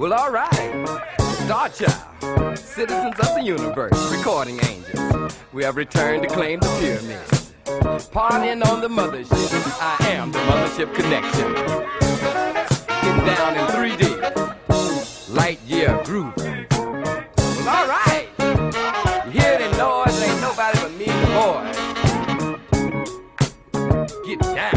[0.00, 0.48] Well, all right.
[1.44, 5.36] Star Child, citizens of the universe, recording angels.
[5.52, 7.20] We have returned to claim the pyramid.
[8.10, 9.62] Partying on the mothership.
[9.78, 11.52] I am the mothership connection.
[13.02, 15.36] Getting down in 3D.
[15.36, 16.34] Light year groove.
[16.38, 18.26] Well, all right.
[19.26, 20.18] You hear the noise?
[20.22, 21.76] Ain't nobody but me and the boys.
[24.26, 24.76] Get down.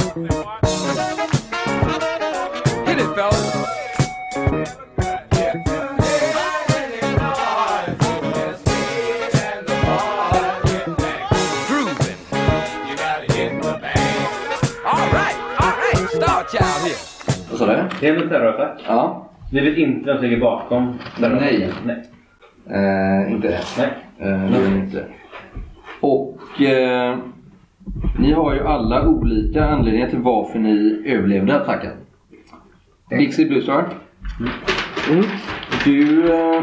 [2.85, 3.52] Hit it, fellas.
[18.03, 18.83] Det är en terrorattack.
[18.87, 19.27] Ja.
[19.51, 20.99] Vi vet inte vem som ligger bakom.
[21.19, 21.69] Nej.
[21.85, 22.03] Nej.
[22.69, 23.59] Eh, inte det.
[23.77, 23.89] Nej.
[24.19, 25.05] Eh, det är inte.
[25.99, 27.17] Och eh,
[28.19, 31.91] ni har ju alla olika anledningar till varför ni överlevde attacken.
[33.09, 33.85] Dixie Bluestar.
[35.85, 36.61] Du eh,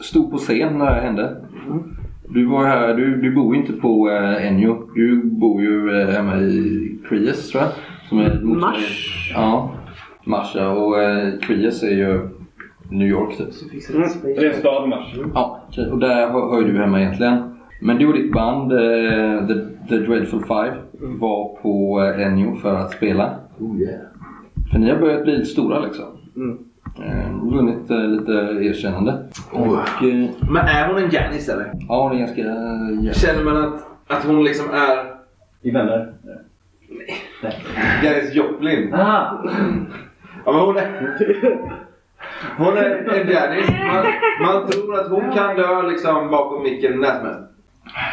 [0.00, 1.36] stod på scen när det här hände.
[2.28, 4.88] Du var här, du, du bor ju inte på eh, Enjo.
[4.94, 7.72] Du bor ju eh, hemma i Creas tror jag.
[8.08, 9.30] Som är Mars.
[9.34, 9.74] Ja.
[10.24, 10.70] Mars ja.
[10.70, 12.28] Och eh, Creas är ju
[12.90, 13.48] New York typ.
[14.22, 15.14] Det är en stad mars.
[15.34, 15.90] Ja, okej.
[15.90, 17.54] och där hör, du hemma egentligen.
[17.80, 19.54] Men du och ditt band, eh, The,
[19.88, 23.34] The Dreadful Five, var på eh, Ennio för att spela.
[24.72, 26.04] För ni har börjat bli stora liksom.
[26.36, 26.58] Mm.
[26.98, 29.22] Eh, vunnit eh, lite erkännande.
[29.50, 31.72] Och eh, Men är hon en Janis eller?
[31.88, 32.42] ja, hon är ganska...
[32.42, 35.12] Eh, Känner man att, att hon liksom är
[35.62, 36.12] Vi vänner.
[38.04, 38.94] Janis Joplin?
[38.94, 39.44] Ah!
[40.44, 41.82] Ja men hon är...
[42.56, 43.68] Hon är en Janis.
[43.68, 44.04] Man,
[44.42, 47.40] man tror att hon kan dö liksom bakom micken när som helst.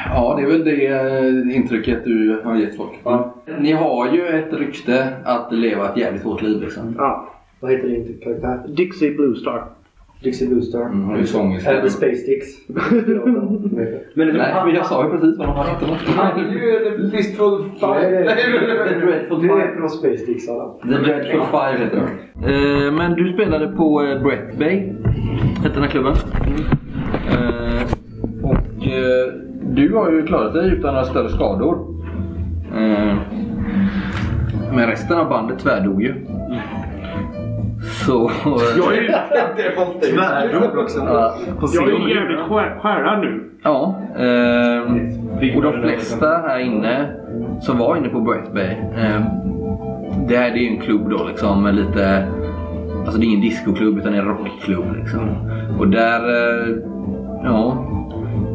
[0.09, 2.99] ja, det är väl det eh, intrycket du har gett folk.
[3.03, 3.35] Ja.
[3.59, 6.95] Ni har ju ett rykte att leva ett jävligt hårt liv liksom.
[6.97, 7.29] Ja.
[7.59, 8.61] Vad heter din karaktär?
[8.67, 9.63] Dixie Bluestar.
[10.23, 10.81] Dixie Bluestar.
[10.81, 11.67] Mm, har ju sångiskt.
[11.67, 12.47] Eller Space Dicks.
[14.13, 16.15] Men det Nej, men jag sa ju precis vad de har hittat.
[16.15, 18.01] Han är ju en fistful five.
[18.01, 18.23] The
[19.05, 19.61] Dreadful Det Five.
[19.61, 20.45] heter de Space Dicks.
[20.45, 22.85] The Dreadful Five heter den.
[22.85, 24.93] Eh, men du spelade på eh, Brett Bay,
[25.63, 26.13] hette den här klubben.
[27.31, 27.83] Eh,
[28.43, 28.57] och
[29.75, 31.95] du har ju klarat dig utan några större skador.
[34.73, 36.13] Men resten av bandet tvärdog ju.
[38.09, 38.31] Så...
[38.77, 39.07] Jag är ju,
[40.15, 40.99] Tvärdog också.
[40.99, 41.35] Ja,
[41.73, 43.49] jag är ju jävligt skär- skärrad nu.
[43.63, 47.07] Ja, eh, och de flesta här inne
[47.61, 48.71] som var inne på Brett Bay.
[48.71, 49.21] Eh,
[50.27, 52.27] det här det är ju en klubb då liksom med lite...
[53.05, 55.29] Alltså det är ingen discoklubb utan en rockklubb liksom.
[55.79, 56.19] Och där...
[56.29, 56.75] Eh,
[57.43, 57.85] ja.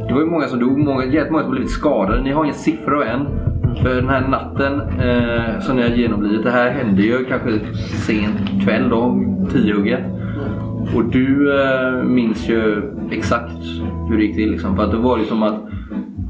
[0.08, 2.22] Det var ju många som dog, många, jävligt många som blivit skadade.
[2.22, 3.26] Ni har inga siffror än.
[3.82, 6.42] För den här natten eh, som ni har genomlidit.
[6.42, 7.60] Det här hände ju kanske
[8.06, 10.00] sent kväll då, tiohugget.
[10.94, 13.64] Och du eh, minns ju exakt
[14.08, 14.50] hur det gick till.
[14.50, 14.76] Liksom.
[14.76, 15.60] För att det var liksom att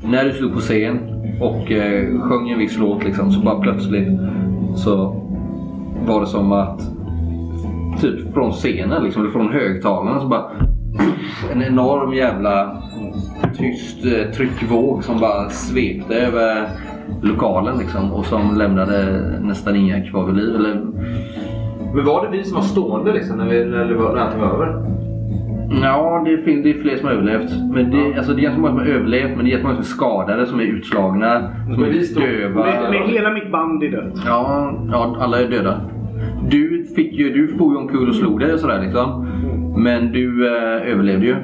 [0.02, 0.98] när du stod på scen
[1.40, 4.08] och eh, sjöng en viss låt liksom, så bara plötsligt
[4.76, 5.20] så
[6.06, 6.80] var det som att
[8.00, 10.50] typ från scenen, liksom, eller från högtalarna så bara
[11.52, 12.82] en enorm jävla
[13.56, 16.68] tyst eh, tryckvåg som bara svepte över
[17.24, 20.54] lokalen liksom, och som lämnade nästan inga kvar vid liv.
[20.56, 20.74] Eller,
[21.94, 24.48] Men var det vi som var stående liksom när, vi, när, var, när allting var
[24.54, 24.94] över?
[25.82, 27.50] Ja, det, finns, det är fler som har överlevt.
[27.74, 29.80] Men det, alltså, det är ganska många som har överlevt, men det är jättemånga som
[29.82, 32.64] är skadade, som är utslagna, som Men är stod- döva.
[32.64, 34.22] Med, med hela mitt band är dött.
[34.26, 35.80] Ja, ja, alla är döda.
[36.50, 39.26] Du, fick ju, du for ju omkull och slog dig och sådär liksom.
[39.76, 41.36] Men du eh, överlevde ju.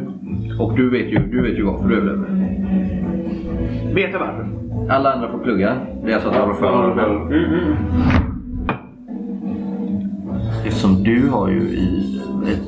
[0.60, 2.26] Och du vet ju, du vet ju varför du överlevde.
[3.94, 4.46] Vet jag varför?
[4.90, 5.76] Alla andra får plugga.
[6.04, 8.20] Det är alltså att de har för
[10.66, 12.20] Eftersom du har ju i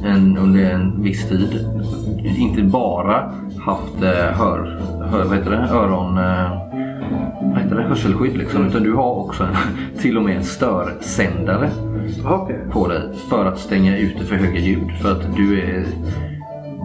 [0.05, 1.67] en, under en viss tid
[2.25, 3.33] inte bara
[3.67, 5.69] haft eh, hör, hör, vad heter det?
[5.71, 6.19] öron...
[6.19, 6.51] Eh,
[7.53, 7.83] vad heter det?
[7.83, 8.67] Hörselskydd liksom.
[8.67, 9.57] Utan du har också en,
[9.99, 11.71] till och med en störsändare
[12.27, 12.59] Okej.
[12.73, 14.91] på dig för att stänga ute för höga ljud.
[15.03, 15.85] För att du är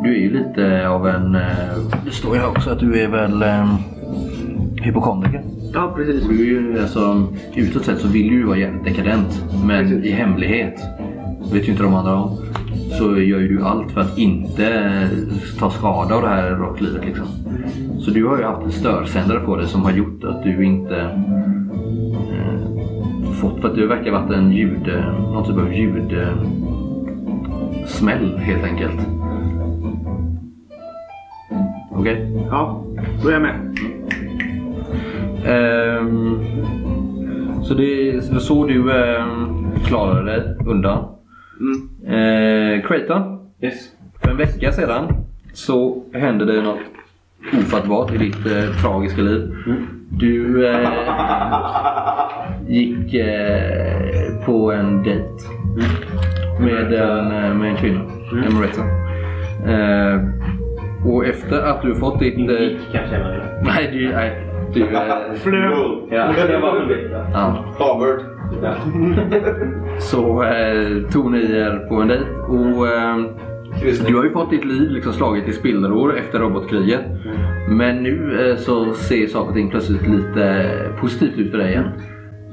[0.04, 1.36] du är ju lite av en...
[1.36, 1.42] eh,
[2.06, 3.44] Det står ju här också att du är väl
[4.82, 5.44] hypokondriker.
[5.74, 6.28] Ja, precis.
[6.28, 9.44] Du är ju alltså, utåt sett så vill du ju vara jävligt dekadent.
[9.66, 10.80] Men i hemlighet,
[11.54, 12.38] vet ju inte de andra om,
[12.98, 15.10] så gör ju du allt för att inte
[15.60, 17.26] ta skada av det här rocklivet liksom.
[18.00, 21.00] Så du har ju haft en störsändare på dig som har gjort att du inte
[22.32, 24.88] eh, fått, för att det verkar ha varit en ljud,
[25.20, 26.38] någon typ av ljud eh,
[27.86, 29.00] smäll helt enkelt.
[31.92, 32.46] Okej?
[32.50, 32.84] Ja,
[33.24, 33.78] då är jag med.
[35.46, 36.40] Ehm,
[37.64, 41.06] så det var så du ehm, klarade dig undan.
[41.60, 41.90] Mm.
[42.06, 43.92] Eh, Creighton, Yes.
[44.22, 46.80] För en vecka sedan så hände det något
[47.54, 49.56] ofattbart i ditt eh, tragiska liv.
[50.10, 50.90] Du eh,
[52.68, 55.44] gick eh, på en dejt
[56.60, 58.02] med en, eh, med en kvinna,
[58.46, 58.82] en Moretta.
[59.72, 60.22] Eh,
[61.06, 62.38] och efter att du fått ditt...
[62.38, 63.18] Inte Eh, gick kanske
[63.64, 64.12] nej, du...
[64.12, 64.44] Nej,
[64.74, 64.80] du
[65.44, 65.72] Flög.
[66.12, 67.50] ja, var.
[67.80, 68.20] Harvard.
[68.64, 68.74] Ja.
[70.00, 73.18] Så eh, tog ni er på en dejt och eh,
[74.08, 77.02] du har ju fått ditt liv liksom slaget i spillror efter robotkriget.
[77.70, 80.66] Men nu eh, så ser saker och ting plötsligt lite
[81.02, 81.90] positivt ut för dig igen.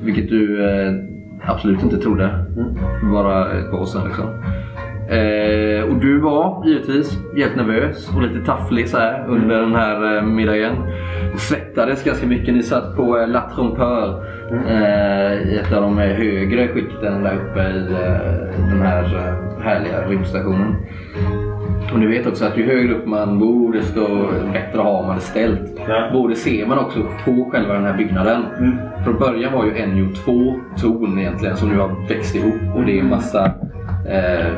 [0.03, 0.93] Vilket du eh,
[1.47, 2.31] absolut inte trodde
[3.01, 4.07] för bara ett par år sedan.
[4.07, 4.27] Liksom.
[5.09, 10.17] Eh, och du var givetvis jävligt nervös och lite tafflig så här under den här
[10.17, 10.77] eh, middagen.
[11.35, 12.55] Och svettades ganska mycket.
[12.55, 14.25] Ni satt på eh, La Trompeur
[14.69, 19.65] eh, i ett av de eh, högre skikten där uppe i eh, den här eh,
[19.65, 20.77] härliga rymdstationen.
[21.93, 24.07] Och ni vet också att ju högre upp man bor desto
[24.53, 25.81] bättre har man det ställt.
[25.89, 26.11] Ja.
[26.13, 28.43] Både ser man också på själva den här byggnaden.
[28.59, 28.77] Mm.
[29.05, 32.99] Från början var ju Ennio två torn egentligen som nu har växt ihop och det
[32.99, 33.45] är massa
[34.09, 34.53] eh,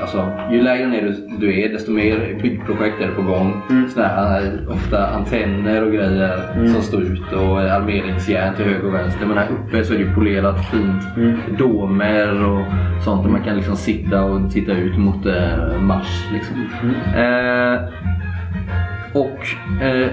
[0.00, 3.62] Alltså, ju lägre ner du, du är desto mer byggprojekt är det på gång.
[3.70, 3.88] Mm.
[3.88, 9.26] Såna här, ofta antenner och grejer som står ut och armeringsjärn till höger och vänster.
[9.26, 11.16] Men här uppe så är det polerat fint.
[11.16, 11.38] Mm.
[11.58, 12.64] Domer och
[13.04, 16.26] sånt där man kan liksom sitta och titta ut mot eh, Mars.
[16.32, 16.56] Liksom.
[16.82, 17.74] Mm.
[17.74, 17.80] Eh,
[19.12, 19.46] och
[19.82, 20.10] eh,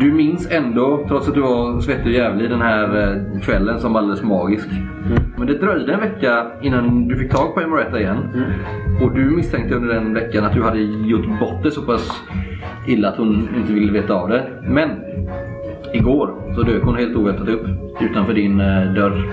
[0.00, 3.92] du minns ändå, trots att du var svettig och jävlig den här eh, kvällen som
[3.92, 4.68] var alldeles magisk.
[5.36, 8.18] Men det dröjde en vecka innan du fick tag på Emoretta igen.
[9.02, 12.22] Och du misstänkte under den veckan att du hade gjort bort det så pass
[12.86, 14.46] illa att hon inte ville veta av det.
[14.62, 14.90] Men
[15.92, 17.66] igår så dök hon helt oväntat upp
[18.00, 19.32] utanför din eh, dörr.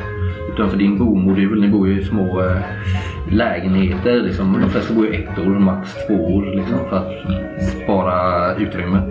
[0.54, 1.62] Utanför din bomodul.
[1.62, 2.58] Ni bor ju i små eh,
[3.32, 4.22] lägenheter.
[4.22, 4.62] Liksom.
[4.62, 9.02] De flesta bor ju ett år, max två år liksom, för att spara utrymme.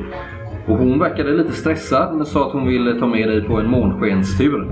[0.68, 3.70] Och hon verkade lite stressad men sa att hon ville ta med dig på en
[3.70, 4.66] månskenstur.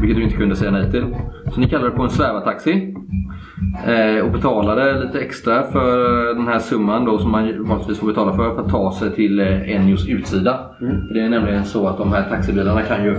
[0.00, 1.04] Vilket du inte kunde säga nej till.
[1.52, 2.94] Så ni kallade på en svävartaxi.
[3.86, 8.32] Eh, och betalade lite extra för den här summan då som man vanligtvis får betala
[8.32, 10.58] för för att ta sig till eh, Enios utsida.
[10.78, 13.16] För det är nämligen så att de här taxibilarna kan ju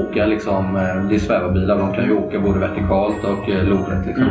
[0.00, 4.06] åka liksom, eh, det är svävarbilar, de kan ju åka både vertikalt och eh, lodrätt.
[4.06, 4.26] Liksom.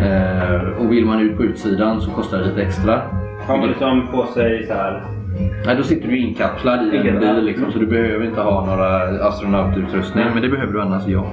[0.00, 3.02] Eh, och vill man ut på utsidan så kostar det lite extra.
[3.46, 5.17] Har man liksom på sig så här...
[5.66, 9.24] Nej, då sitter du inkapslad i en bil liksom, så du behöver inte ha några
[9.24, 10.24] astronaututrustning.
[10.34, 11.32] Men det behöver du annars, ja.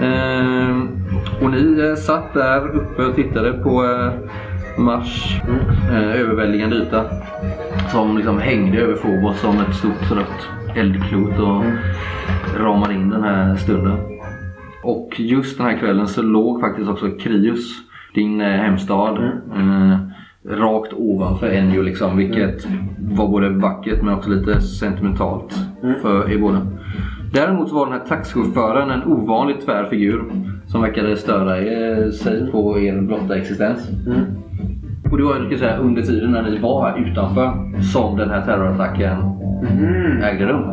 [0.00, 0.88] Ehm,
[1.42, 4.12] och ni eh, satt där uppe och tittade på eh,
[4.78, 5.40] Mars
[5.90, 7.04] eh, överväldigande yta.
[7.92, 11.64] Som liksom hängde över Phobos som ett stort rött eldklot och
[12.60, 13.96] ramade in den här stunden.
[14.82, 17.76] Och just den här kvällen så låg faktiskt också Krius,
[18.14, 19.18] din eh, hemstad,
[19.56, 19.98] eh,
[20.48, 22.16] rakt ovanför Ennio liksom.
[22.16, 22.66] Vilket
[22.98, 25.54] var både vackert men också lite sentimentalt
[26.02, 26.66] för er båda.
[27.32, 30.24] Däremot så var den här taxichauffören en ovanligt tvär figur
[30.66, 33.90] som verkade störa er, sig på er blotta existens.
[35.10, 39.16] Och det var säga, under tiden när ni var här utanför som den här terrorattacken
[40.22, 40.64] ägde rum.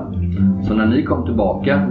[0.63, 1.87] Så när ni kom tillbaka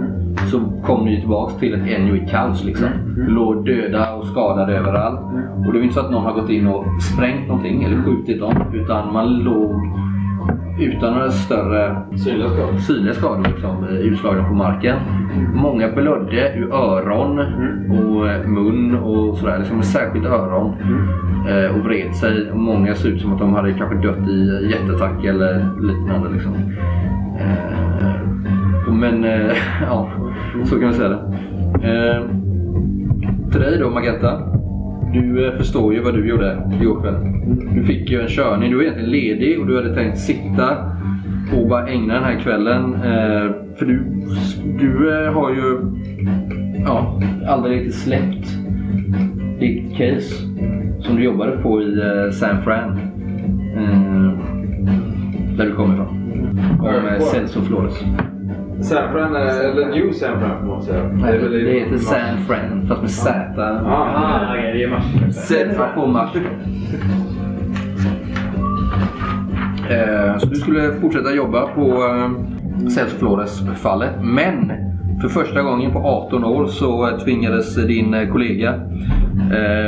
[0.51, 2.63] så kom ni tillbaka till ett Ennio i kaos.
[2.63, 2.87] Liksom.
[3.27, 5.19] Låg döda och skadade överallt.
[5.67, 8.39] Och det var inte så att någon har gått in och sprängt någonting eller skjutit
[8.39, 8.53] dem.
[8.73, 9.81] Utan man låg
[10.79, 12.77] utan några större Synliga skador.
[12.77, 14.97] synliga skador liksom, eh, utslagna på marken.
[15.53, 17.39] Många blödde ur öron
[17.91, 19.59] och eh, mun och sådär.
[19.59, 20.73] Liksom särskilt öron.
[21.49, 22.51] Eh, och vred sig.
[22.51, 26.29] Och Många såg ut som att de hade kanske dött i hjärtattack eller liknande.
[26.29, 26.53] Liksom.
[27.39, 30.07] Eh, men eh, ja,
[30.65, 31.19] så kan man säga det.
[31.87, 32.23] Eh,
[33.51, 34.41] till dig då Magenta.
[35.13, 37.15] Du eh, förstår ju vad du gjorde igår kväll.
[37.75, 38.71] Du fick ju en körning.
[38.71, 40.77] Du var egentligen ledig och du hade tänkt sitta
[41.57, 42.93] och bara ägna den här kvällen.
[42.93, 44.03] Eh, för du,
[44.79, 45.79] du eh, har ju
[46.85, 48.47] ja, aldrig riktigt släppt
[49.59, 50.35] ditt case
[50.99, 52.99] som du jobbade på i eh, San Fran.
[53.77, 54.33] Eh,
[55.57, 56.19] där du kommer ifrån.
[56.79, 58.03] Om Celso Flores.
[58.83, 61.03] San Fran, eller New San Fran får man säga.
[61.13, 63.31] Nej, det heter San Fran fast med Z.
[63.57, 65.35] Ah, Ah, okej, det är mars.
[65.35, 65.55] Z
[65.95, 66.29] på Mars.
[69.89, 72.31] Eh, Så du skulle fortsätta jobba på eh,
[72.89, 74.11] Celso Flores-fallet.
[74.21, 74.71] Men
[75.21, 78.73] för första gången på 18 år så tvingades din eh, kollega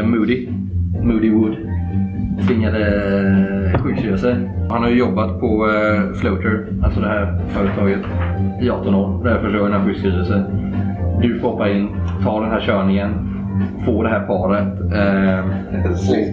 [0.03, 0.49] Moody,
[1.03, 1.55] Moody Wood,
[2.47, 4.35] tvingade sjukskriva sig.
[4.69, 8.01] Han har ju jobbat på eh, Floater, alltså det här företaget,
[8.61, 9.23] i 18 år.
[9.23, 10.43] Det är första gången han sjukskriver sig.
[11.21, 11.89] Du får hoppa in,
[12.23, 13.35] ta den här körningen
[13.85, 14.79] få det här paret.
[14.79, 15.45] Eh,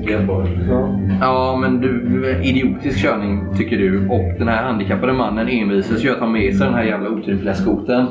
[0.06, 1.16] det.
[1.20, 4.08] Ja, men du, idiotisk körning tycker du.
[4.08, 7.54] Och den här handikappade mannen envisas ju att ha med sig den här jävla otympliga
[7.54, 8.06] skoten.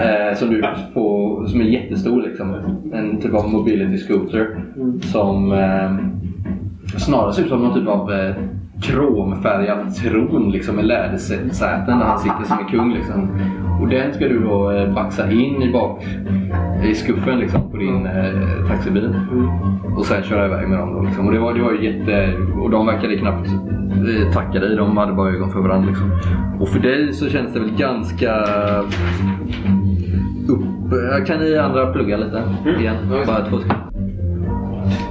[0.00, 2.54] Eh, som du får, som är jättestor liksom.
[2.92, 4.48] En typ av mobility scooter.
[5.02, 5.92] Som eh,
[6.96, 8.34] snarare ser ut som någon typ av eh,
[8.82, 12.94] kromfärgad tron liksom, med lädersäten där han sitter som en kung.
[12.94, 13.28] Liksom.
[13.80, 16.04] Och den ska du då eh, baxa in i bak
[16.84, 19.14] i skuffen liksom, på din eh, taxibil.
[19.96, 20.94] Och sen köra iväg med dem.
[20.94, 21.26] Då, liksom.
[21.26, 22.34] Och det var, det var ju jätte...
[22.60, 24.76] Och de verkade knappt eh, tacka dig.
[24.76, 25.88] De hade bara ögon för varandra.
[25.88, 26.10] Liksom.
[26.60, 28.44] Och för dig så känns det väl ganska
[30.48, 30.64] upp...
[31.26, 32.42] Kan ni andra plugga lite
[32.80, 32.96] igen?
[33.26, 33.87] Bara två sekunder.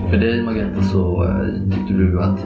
[0.09, 2.45] För dig Margareta så eh, tyckte du att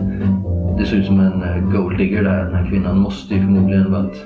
[0.77, 2.45] det såg ut som en eh, gold digger där.
[2.45, 4.25] Den här kvinnan måste ju förmodligen varit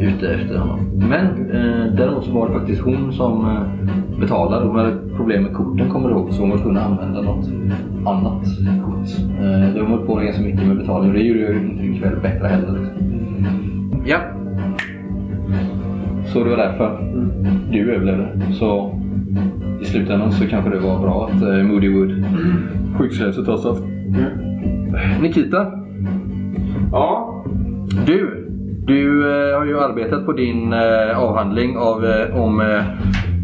[0.00, 0.80] ute efter honom.
[0.94, 4.66] Men eh, däremot så var det faktiskt hon som eh, betalade.
[4.66, 6.32] Hon hade problem med korten kommer du ihåg.
[6.32, 7.48] Så hon var tvungen att använda något
[8.06, 8.44] annat
[8.84, 9.18] kort.
[9.40, 12.16] Eh, de höll på ganska mycket med betalning och det gjorde ju inte din kväll
[12.22, 12.78] bättre heller.
[12.78, 14.02] Liksom.
[14.06, 14.18] Ja.
[16.26, 17.12] Så det var därför
[17.70, 18.28] du överlevde.
[18.52, 18.98] Så
[19.80, 22.24] i slutändan så kanske det var bra att eh, Moody Wood
[22.98, 23.82] skyddshuset har stått.
[25.22, 25.66] Nikita,
[26.92, 27.44] Ja,
[28.06, 28.44] du.
[28.86, 32.84] Du eh, har ju arbetat på din eh, avhandling av, eh, om eh,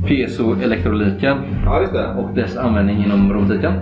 [0.06, 3.72] piezoelektroniken ja och dess användning inom robotiken.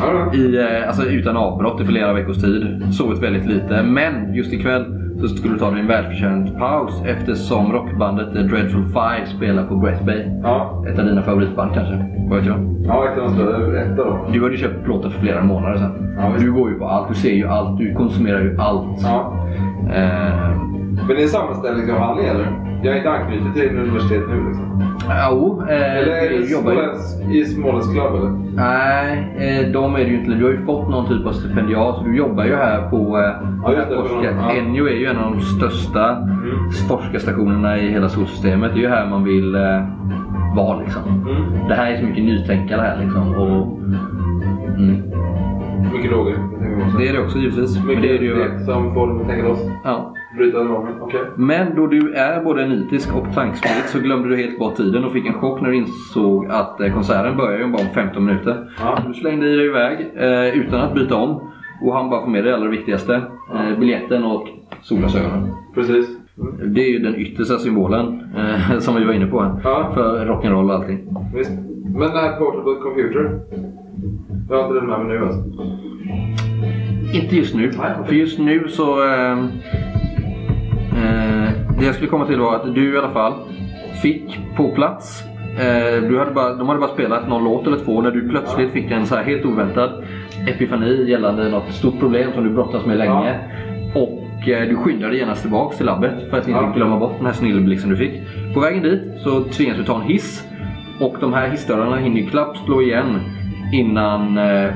[0.00, 0.34] Ja.
[0.34, 2.82] I, eh, alltså utan avbrott i flera veckors tid.
[2.90, 3.82] Sovit väldigt lite.
[3.82, 8.84] Men just ikväll så skulle du ta dig en välförtjänt paus eftersom rockbandet The Dreadful
[8.84, 10.22] Five spelar på Brett Bay.
[10.42, 12.04] Ja, Ett av dina favoritband kanske?
[12.28, 12.76] Vad vet jag?
[12.86, 13.76] ja ett av de.
[13.76, 14.18] Ett dem.
[14.32, 16.14] Du hade ju köpt plåtar för flera månader sedan.
[16.18, 19.02] Ja, du går ju på allt, du ser ju allt, du konsumerar ju allt.
[19.02, 19.32] Ja.
[19.94, 20.50] Eh,
[20.96, 22.60] Men det är sammanställningsavhandling eller?
[22.82, 24.94] Jag är inte anknuten till universitet nu liksom.
[25.30, 26.72] jo, eh, Eller är det jobbar.
[26.72, 28.30] Småländsk, i Småländsk Club eller?
[28.54, 30.30] Nej, eh, de är det ju inte.
[30.30, 32.04] Du har ju fått någon typ av stipendiat.
[32.04, 34.24] Du jobbar ju här på eh, Ja, just det, forska...
[34.24, 34.50] ja.
[34.52, 34.66] Mm.
[34.66, 36.28] Enjo är ju en av de största
[36.88, 38.70] forskarstationerna i hela solsystemet.
[38.74, 39.60] Det är ju här man vill eh,
[40.56, 41.02] vara liksom.
[41.02, 41.68] Mm.
[41.68, 43.34] Det här är så mycket nytänkande här liksom.
[43.34, 43.78] Och,
[44.78, 45.02] mm.
[45.92, 46.34] Mycket droger.
[46.98, 47.76] det är det också givetvis.
[47.76, 49.60] Men Mycket det är det ju, som får dem att tänka loss.
[49.84, 50.14] ja.
[50.36, 50.94] Bryta normen.
[51.00, 51.20] Okej.
[51.36, 55.12] Men då du är både nitisk och tankspridd så glömde du helt bort tiden och
[55.12, 58.70] fick en chock när du insåg att eh, konserten börjar ju bara om 15 minuter.
[58.78, 58.98] Ja.
[59.06, 61.50] Du slängde dig iväg eh, utan att byta om
[61.82, 63.22] och han bara får med det allra viktigaste.
[63.54, 64.48] Eh, biljetten och
[64.82, 65.52] solglasögonen.
[65.74, 66.06] Precis.
[66.64, 69.60] Det är ju den yttersta symbolen eh, som vi var inne på.
[69.64, 69.90] Ja.
[69.94, 70.98] För rock'n'roll och allting.
[71.34, 71.50] Visst.
[71.84, 73.40] Men den här Portable Computer.
[74.48, 75.42] Jag har inte den med mig nu alltså.
[77.22, 77.70] Inte just nu.
[77.78, 78.06] Nej.
[78.06, 78.84] För just nu så...
[81.78, 83.32] Det jag skulle komma till var att du i alla fall
[84.02, 85.24] fick på plats.
[85.58, 88.70] Eh, du hade bara, de hade bara spelat någon låt eller två när du plötsligt
[88.72, 90.04] fick en så här helt oväntad
[90.48, 93.38] epifani gällande något stort problem som du brottas med länge.
[93.94, 96.72] Och eh, du skyndade genast tillbaks till labbet för att inte Ja.
[96.76, 98.12] glömma bort den här snilleblixten du fick.
[98.54, 100.48] På vägen dit så tvingas du ta en hiss.
[101.00, 103.20] Och de här hissdörrarna hinner ju knappt slå igen
[103.72, 104.70] innan eh,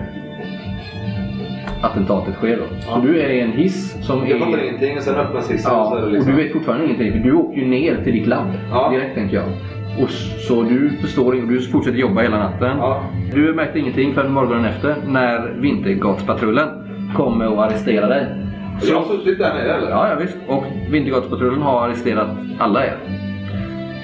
[1.83, 2.57] attentatet sker.
[2.57, 2.65] Då.
[2.81, 4.63] Så du är i en hiss som Jag fattar är...
[4.63, 6.33] ingenting och sen öppnas hissen och Ja, och liksom...
[6.37, 8.91] du vet fortfarande ingenting för du åker ju ner till ditt labb Ja.
[8.91, 9.47] direkt tänker jag.
[10.03, 10.11] Och
[10.49, 12.77] så du förstår du fortsätter jobba hela natten.
[12.79, 13.03] Ja.
[13.35, 16.69] Du märkte ingenting förrän morgonen efter när Vintergatspatrullen
[17.17, 18.27] kommer och arresterar dig.
[18.81, 19.91] Så jag har suttit där nere eller?
[19.91, 20.37] Ja, ja visst.
[20.47, 22.97] Och Vintergatspatrullen har arresterat alla er.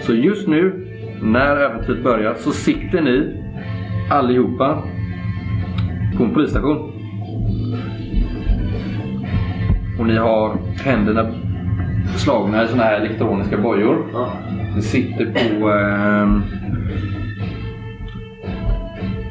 [0.01, 0.87] Så just nu,
[1.23, 3.43] när äventyret börjar, så sitter ni
[4.11, 4.83] allihopa
[6.19, 6.91] på en polisstation.
[9.99, 11.27] Och ni har händerna
[12.17, 14.07] slagna i såna här elektroniska bojor.
[14.13, 14.33] Ja.
[14.77, 16.43] Ni sitter på ehm,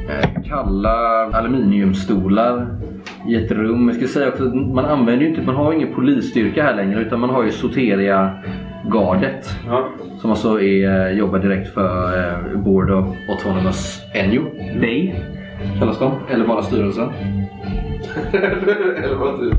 [0.08, 2.66] eh, kalla aluminiumstolar
[3.28, 3.88] i ett rum.
[3.88, 7.00] Jag ska säga också att man använder ju inte, man har ingen polisstyrka här längre
[7.00, 9.56] utan man har ju Soteria-gardet.
[9.66, 9.88] Ja.
[10.18, 14.42] Som alltså är, eh, jobbar direkt för eh, Board of Autonomous Enjo.
[14.80, 15.24] Day
[15.78, 16.12] kallas de.
[16.30, 17.08] Eller bara styrelsen.
[18.32, 19.58] eller vad typ.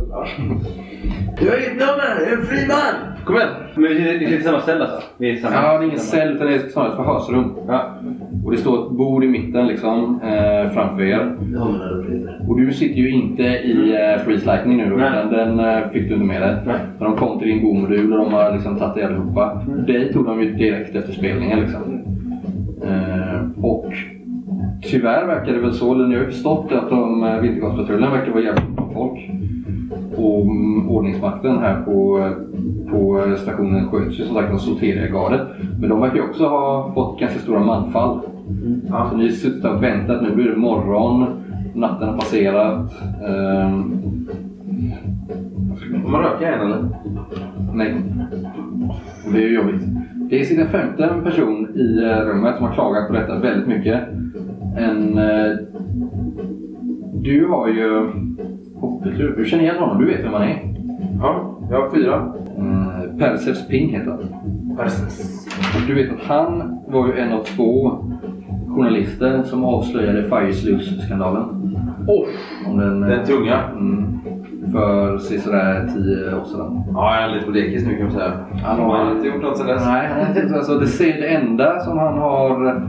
[1.40, 3.16] Jag är ett nummer, jag är en fri man!
[3.26, 3.50] Kom igen!
[3.76, 5.02] Men vi sitter, i samma ställe alltså?
[5.18, 7.54] Vi är i samma, Ja, det är ingen cell utan det är snarare ett förhörsrum.
[7.68, 7.96] Ja.
[8.46, 11.36] Och det står ett bord i mitten liksom eh, framför er.
[12.48, 16.08] Och du sitter ju inte i eh, Freeze Lightning nu då, utan den eh, fick
[16.08, 16.56] du inte med dig.
[16.66, 16.80] Nej.
[17.00, 19.62] Men de kom till din bomodul och de har liksom tagit dig allihopa.
[19.88, 22.02] Dig tog de ju direkt efter spelningen liksom.
[22.84, 23.94] Eh, och
[24.82, 28.32] tyvärr verkar det väl så, eller ni har ju förstått att de, eh, Vintergatspatrullen verkar
[28.32, 29.30] vara jävligt bra folk.
[30.18, 32.30] Och mm, ordningsmakten här på,
[32.92, 35.42] på stationen sköts ju som sagt av Soteria-gardet.
[35.80, 38.20] Men de verkar ju också ha fått ganska stora manfall
[38.90, 39.08] Ja.
[39.12, 40.22] Så ni suttit och väntat.
[40.22, 41.26] Nu blir det morgon.
[41.74, 42.92] Natten har passerat.
[43.28, 43.92] Ehm,
[46.04, 46.90] Får man röka en eller?
[47.74, 47.96] nej.
[49.32, 49.82] Det är ju jobbigt.
[50.30, 54.02] Det sitter en femte person i eh, rummet som har klagat på detta väldigt mycket.
[54.78, 55.18] En...
[55.18, 55.52] eh,
[57.14, 58.10] Du har ju...
[58.92, 59.36] Hoppetur.
[59.38, 59.98] Du känner igen honom.
[60.00, 60.60] Du vet vem han är.
[61.22, 62.34] Ja, jag har fyra.
[62.58, 64.20] Mm, Perseus Ping heter han.
[65.88, 67.92] Du vet att han var ju en av två
[68.68, 71.44] journalister som avslöjade Fire Sluice-skandalen.
[72.08, 72.26] Oh,
[72.72, 73.60] Om den, den tunga.
[73.64, 74.20] Mm,
[74.72, 76.84] för sådär tio år sedan.
[76.94, 78.32] Ja, jag är lite på dekis nu kan man säga.
[78.52, 79.86] Han Han har- har inte gjort något sen dess.
[79.86, 82.82] Nej, han har alltså, det, ser- det enda som han har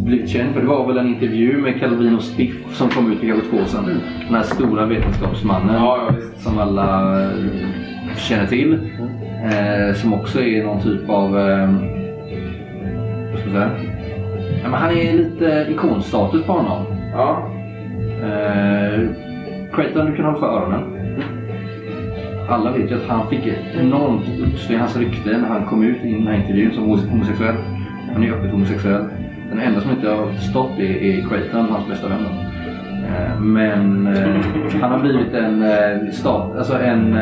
[0.00, 3.18] blivit känd för det var väl en intervju med Calvin och Spiff som kom ut
[3.18, 4.00] för kanske två år sedan.
[4.26, 7.30] Den här stora vetenskapsmannen Ja, som alla eh,
[8.16, 8.72] känner till.
[9.44, 11.38] Eh, som också är någon typ av...
[11.38, 11.70] Eh,
[13.30, 13.70] vad ska jag säga?
[14.62, 16.86] Ja, men han är lite ikonstatus på honom.
[17.12, 17.50] Ja.
[18.22, 19.08] Eh,
[19.72, 20.82] Creighton, du kan hålla för öronen.
[22.48, 26.04] Alla vet ju att han fick ett enormt uppsving, hans rykte, när han kom ut
[26.04, 27.54] i den här intervjun som homosexuell.
[28.12, 29.04] Han är öppet homosexuell.
[29.50, 32.26] Den enda som inte har förstått det är Creighton, hans bästa vän.
[33.04, 37.18] Eh, Men eh, han har blivit en eh, stat, alltså en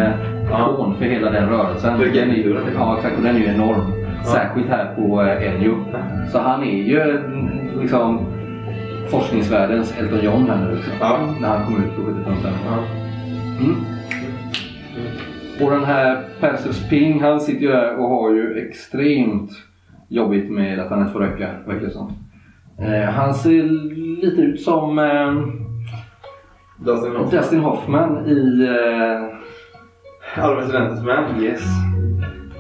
[0.47, 1.99] ikon för hela den rörelsen.
[1.99, 3.17] Den är, ja, exakt.
[3.17, 3.93] Och den är ju enorm.
[4.25, 5.85] Särskilt här på Ennio.
[6.33, 8.27] Så han är ju mm, liksom
[9.11, 10.75] forskningsvärldens Elton John här nu.
[10.77, 10.93] Liksom.
[11.41, 12.57] När han kom ut på 70-talet.
[12.67, 12.79] Ja.
[13.61, 13.77] Mm.
[15.61, 19.51] Och den här Perseus Ping, han sitter ju där och har ju extremt
[20.09, 22.13] jobbigt med att han inte får röka, verkar det som.
[22.79, 23.63] Eh, han ser
[24.23, 25.33] lite ut som eh,
[26.85, 27.31] Dustin Hoffman.
[27.31, 31.43] Dustin Hoffman i eh, Alla presidentens män.
[31.43, 31.63] Yes.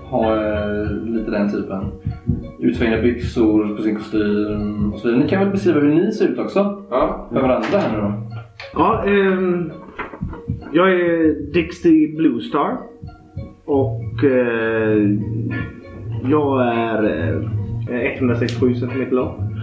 [0.05, 1.85] Har eh, lite den typen.
[2.61, 5.23] Utsvängda byxor på sin kostym och så vidare.
[5.23, 6.83] Ni kan väl beskriva hur ni ser ut också?
[6.90, 7.28] Ja.
[7.33, 8.12] För varandra här nu då.
[8.75, 9.73] Ja, ehm,
[10.73, 12.76] jag är Dixie Bluestar.
[13.65, 15.02] Och eh,
[16.25, 17.04] jag är
[17.91, 19.54] eh, 167 cm lång.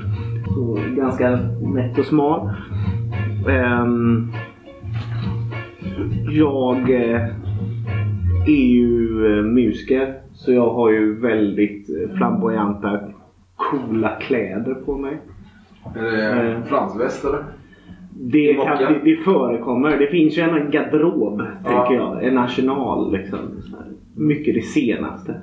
[0.55, 2.49] Så ganska nätt och smal.
[3.49, 4.31] Ehm,
[6.31, 7.21] jag eh,
[8.45, 10.13] är ju eh, musiker.
[10.33, 12.99] Så jag har ju väldigt eh, flamboyanta,
[13.55, 15.17] coola kläder på mig.
[15.95, 17.43] Är det fransväst eller?
[18.19, 19.97] Det, kan, det, det förekommer.
[19.97, 21.69] Det finns ju en garderob, Ja.
[21.69, 22.23] tänker jag.
[22.23, 23.39] En arsenal liksom.
[24.15, 25.41] Mycket det senaste.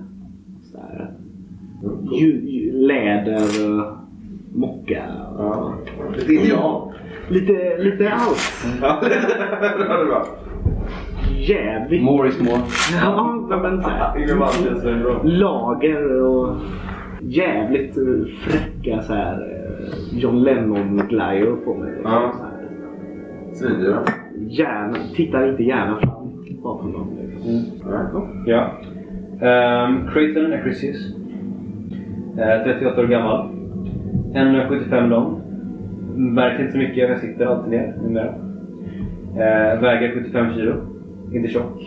[2.13, 3.43] Ju, läder,
[3.79, 3.97] och
[4.59, 5.03] mocka.
[5.39, 5.75] Ja.
[6.17, 6.93] Lite indian.
[7.29, 8.53] Lite, lite allt.
[8.83, 9.01] Ja,
[9.79, 10.27] det bra.
[11.39, 12.03] Jävligt.
[12.03, 12.61] More is more.
[13.03, 14.19] Ja, men så här.
[14.19, 15.21] Yngve Malmsteen så är det bra.
[15.25, 16.57] Lager och
[17.21, 18.05] jävligt eh,
[18.41, 19.33] fräcka så här.
[19.33, 21.93] eh, John Lennon-glajjor på mig.
[22.05, 22.33] Ja.
[22.39, 22.53] Så här.
[23.55, 23.99] Svindyra.
[24.39, 27.09] Gärna, tittar inte gärna fram bakom dem.
[27.19, 28.45] Liksom.
[28.47, 28.71] Ja.
[29.43, 31.15] Um, Creighton Acrisius.
[32.39, 33.49] Uh, 38 år gammal.
[34.33, 35.41] 1,75 lång.
[36.15, 38.35] Märker inte så mycket, jag sitter alltid ner numera.
[39.33, 40.75] Uh, väger 75 kilo.
[41.33, 41.83] Inte tjock.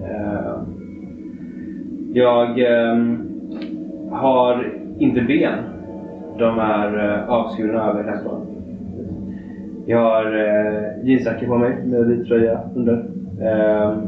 [0.00, 0.62] Uh,
[2.12, 3.28] jag um,
[4.10, 5.58] har inte ben.
[6.38, 8.46] De är uh, avskurna över hästbaren.
[9.86, 13.04] Jag har eh, uh, jeansjacka på mig med vit tröja under.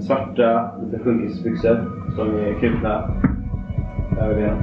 [0.00, 3.10] Svarta lite sjunkisbyxor som är knutna
[4.22, 4.62] över benen.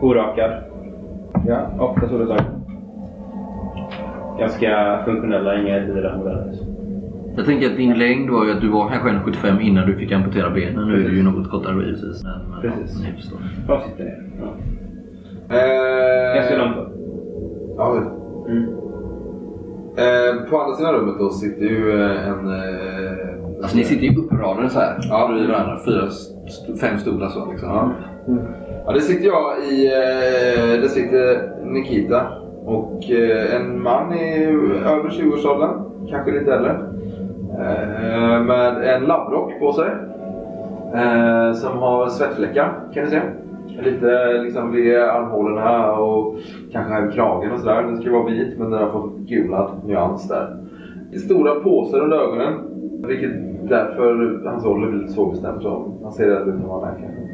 [0.00, 0.50] Orakad.
[1.46, 2.54] Ja, ofta solglasögon.
[4.38, 6.52] Ganska funktionella, inga dyra modeller.
[7.36, 10.12] Jag tänker att din längd var ju att du var kanske 1,75 innan du fick
[10.12, 10.88] amputera benen.
[10.88, 12.24] Nu är du ju något kortare givetvis.
[12.24, 13.32] Men, men, Precis.
[13.66, 14.22] Bra sitter ner.
[14.40, 15.56] Ja.
[15.56, 16.92] Eh, Ganska långt upp.
[17.76, 18.02] Ja.
[18.48, 18.64] Mm.
[19.96, 22.48] Eh, på andra sidan rummet då sitter ju eh, en...
[22.48, 23.28] Eh,
[23.62, 25.28] Alltså ni sitter ju uppradade så här Ja.
[25.28, 25.78] bredvid varandra.
[25.84, 26.02] Fyra,
[26.80, 27.68] fem stolar så liksom.
[27.68, 27.90] Ja.
[28.86, 29.86] ja, det sitter jag i...
[29.86, 32.26] Eh, det sitter Nikita
[32.64, 34.44] och eh, en man i
[34.84, 35.70] över 20-årsåldern.
[36.10, 36.70] Kanske lite äldre.
[37.58, 39.90] Eh, med en labbrock på sig.
[41.54, 43.20] Som har svettfläckar kan ni se.
[43.82, 46.38] Lite liksom vid armhålorna och
[46.72, 47.82] kanske här vid kragen och sådär.
[47.82, 50.56] Den ska vara vit men den har fått gulad nyans där.
[51.24, 52.54] Stora påsar under ögonen.
[53.06, 53.30] Vilket
[53.68, 55.62] därför hans ålder blir lite svårbestämd.
[56.02, 57.28] Han ser rädd ut när han är kanske.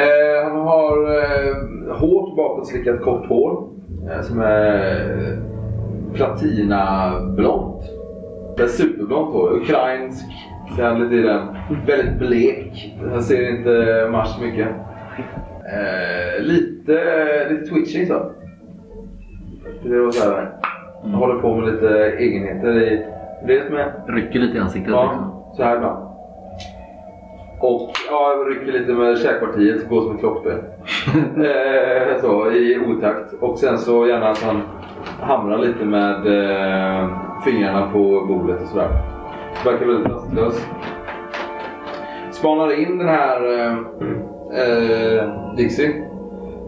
[0.00, 3.68] Eh, han har eh, hårt bakåtslickat kort hår.
[4.10, 5.38] Eh, som är eh,
[6.14, 7.82] platinablont.
[8.56, 9.56] Det är superblont hår.
[9.56, 10.26] Ukrainsk.
[10.76, 11.46] Ser han lite i den.
[11.86, 12.96] Väldigt blek.
[13.12, 14.68] Han ser inte Mars mycket.
[15.72, 16.92] Eh, lite,
[17.50, 18.30] lite twitching så.
[19.82, 20.50] Det var så här,
[21.02, 23.06] Han håller på med lite egenheter i...
[23.48, 23.92] Dels med...
[24.08, 24.90] Rycker lite i ansiktet.
[24.92, 25.54] Ja, Liksom.
[25.56, 26.04] så här ibland.
[27.60, 30.58] Och ja, jag rycker lite med käkpartiet, går som ett klockspel.
[31.36, 33.32] eh, så, i otakt.
[33.40, 34.62] Och sen så gärna att han
[35.20, 37.08] hamrar lite med eh,
[37.44, 38.88] fingrarna på bordet och sådär.
[39.64, 40.66] Verkar väldigt rastlös.
[42.30, 43.72] Spanar in den här eh,
[44.62, 46.04] eh, Dixie.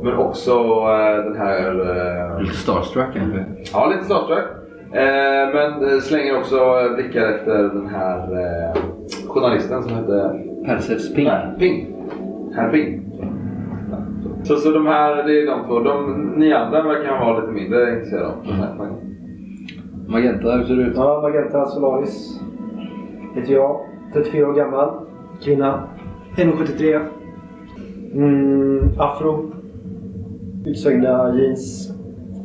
[0.02, 1.70] Men också eh, den här...
[1.70, 3.44] Eh, Lite starstruck kanske.
[3.72, 4.44] Ja, lite starstruck.
[4.92, 6.58] Eh, men eh, slänger också
[6.94, 8.82] blickar efter den här eh,
[9.28, 11.24] journalisten som hette Perseus Ping.
[11.24, 11.94] Nej, Ping.
[12.54, 13.02] Herr Ping.
[14.42, 15.80] Så, så de här, det är de två.
[15.80, 18.90] De, ni andra verkar vara lite mindre intresserade av den här.
[20.08, 20.96] Magenta, hur ser det ut?
[20.96, 22.40] Ja, Magenta Solaris
[23.34, 23.80] heter jag.
[24.12, 24.90] 34 år gammal.
[25.44, 25.88] Kvinna.
[26.36, 27.00] 1,73.
[28.14, 29.52] Mm, afro.
[30.66, 31.89] Utsvängda jeans.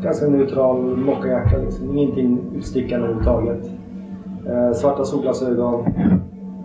[0.06, 1.58] Ganska neutral mockajacka.
[1.58, 1.98] Liksom.
[1.98, 3.70] Ingenting utstickande överhuvudtaget.
[4.48, 5.86] Eh, svarta solglasögon.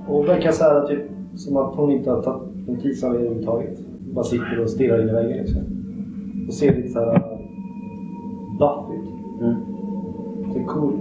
[0.08, 1.02] Och verkar så här typ
[1.34, 3.78] som att hon inte har tagit notis av er överhuvudtaget.
[4.14, 5.62] Bara sitter och stirrar in i väggen liksom.
[6.48, 7.22] Och ser lite så här
[8.58, 9.10] buff ut.
[10.54, 10.92] Det är cool.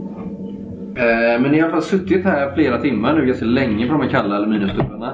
[0.95, 3.93] Eh, men ni har i alla fall suttit här flera timmar nu, ganska länge på
[3.93, 5.13] de här kalla aluminiumstolarna.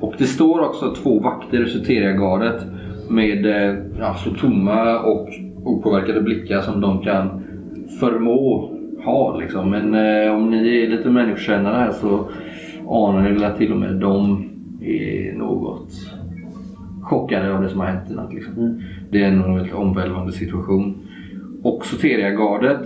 [0.00, 2.62] Och det står också två vakter i Soteria-gardet
[3.10, 5.28] med eh, ja, så tomma och
[5.64, 7.42] opåverkade blickar som de kan
[8.00, 8.70] förmå
[9.04, 9.36] ha.
[9.36, 9.70] Liksom.
[9.70, 12.28] Men eh, om ni är lite människokännare här så
[12.88, 14.44] anar ni väl att till och med de
[14.80, 15.92] är något
[17.02, 18.34] chockade av det som har hänt i natt.
[18.34, 18.82] Liksom.
[19.10, 21.08] Det är en väldigt omvälvande situation.
[21.62, 22.80] Och Soteria-gardet,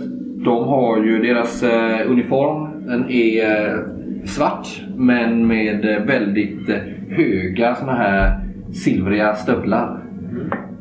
[0.45, 2.85] de har ju deras eh, uniform.
[2.85, 3.79] Den är eh,
[4.25, 6.77] svart men med eh, väldigt eh,
[7.09, 8.39] höga såna här
[8.73, 9.99] silvriga stövlar.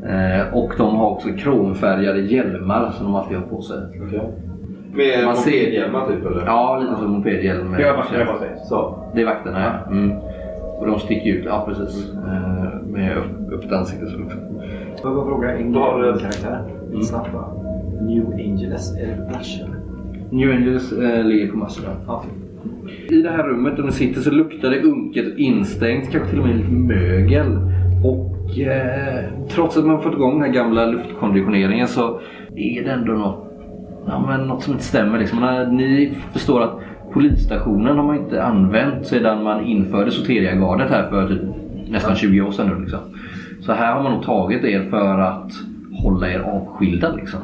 [0.08, 3.76] Eh, och de har också kromfärgade hjälmar som de alltid har på sig.
[4.94, 6.46] Med Man ser- mopedhjälmar typ eller?
[6.46, 7.70] Ja, lite som mopedhjälm.
[7.72, 8.48] Vaktar bara sig.
[8.64, 8.98] Så.
[9.14, 9.92] Det är vakterna ja.
[9.92, 10.12] Mm.
[10.78, 12.12] Och de sticker ut, ja precis.
[12.14, 13.16] Eh, med
[13.52, 14.06] öppet ansikte.
[14.06, 16.62] Får jag bara fråga en Då har du- en karaktär?
[16.90, 17.02] Mm.
[17.02, 17.46] Snabbt bara.
[18.02, 18.96] New Angeles.
[18.96, 19.74] Är det eller?
[20.30, 21.90] New Angels eh, ligger på Mastra.
[22.06, 22.24] Ja.
[23.10, 26.46] I det här rummet där ni sitter så luktar det unket instängt, kanske till och
[26.46, 27.46] med lite mögel.
[28.04, 28.27] Och
[29.48, 32.20] trots att man fått igång den här gamla luftkonditioneringen så
[32.56, 33.52] är det ändå något,
[34.06, 35.18] ja, men något som inte stämmer.
[35.18, 35.66] Liksom.
[35.70, 36.80] Ni förstår att
[37.12, 41.42] polisstationen har man inte använt sedan man införde Soteria-gardet här för typ
[41.88, 42.80] nästan 20 år sedan nu.
[42.80, 43.00] Liksom.
[43.60, 45.52] Så här har man nog tagit er för att
[46.02, 47.12] hålla er avskilda.
[47.14, 47.40] Liksom.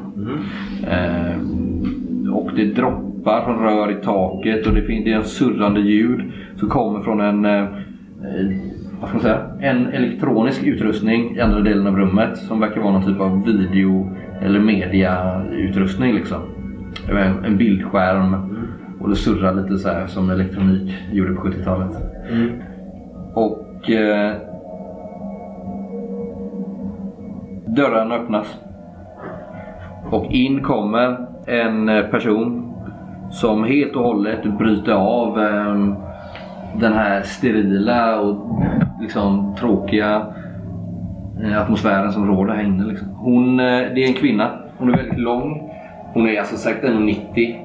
[0.87, 5.81] Eh, och det droppar från rör i taket och det finns det är en surrande
[5.81, 8.57] ljud som kommer från en, eh, eh,
[9.05, 12.93] vad ska man säga, en elektronisk utrustning i andra delen av rummet som verkar vara
[12.93, 16.15] någon typ av video eller mediautrustning.
[16.15, 16.41] Liksom.
[17.09, 18.37] En, en bildskärm
[19.01, 21.97] och det surrar lite så här som elektronik gjorde på 70-talet.
[23.35, 24.37] Och eh,
[27.67, 28.59] dörrarna öppnas.
[30.11, 32.75] Och in kommer en eh, person
[33.31, 35.95] som helt och hållet bryter av ehm,
[36.81, 38.63] den här sterila och
[39.05, 40.27] liksom tråkiga
[41.43, 42.85] eh, atmosfären som råder här inne.
[42.85, 43.09] Liksom.
[43.09, 43.65] Hon, eh,
[43.95, 44.51] det är en kvinna.
[44.79, 45.71] Hon är väldigt lång.
[46.13, 47.65] Hon är alltså säkert 1,90.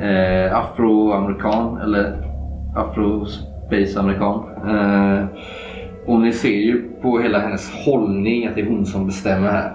[0.00, 2.16] Eh, afroamerikan eller
[2.76, 4.44] afro-space-amerikan.
[4.68, 5.24] Eh,
[6.06, 9.72] och ni ser ju på hela hennes hållning att det är hon som bestämmer här.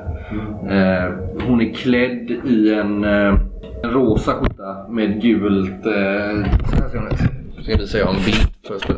[0.69, 1.13] Eh,
[1.47, 3.39] hon är klädd i en, eh,
[3.83, 5.85] en rosa skjorta med gult...
[5.85, 7.89] Eh, så här ser hon ut.
[7.89, 8.91] Ska jag en bild först.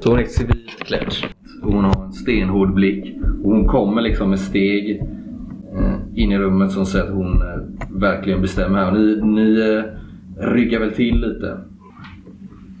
[0.00, 1.12] Så hon är civilt klädd.
[1.68, 3.16] Och hon har en stenhård blick.
[3.44, 5.02] Och hon kommer liksom med steg
[5.76, 7.58] eh, in i rummet som säger att hon eh,
[8.00, 8.92] verkligen bestämmer här.
[8.92, 9.82] Och ni, ni eh,
[10.52, 11.58] ryggar väl till lite.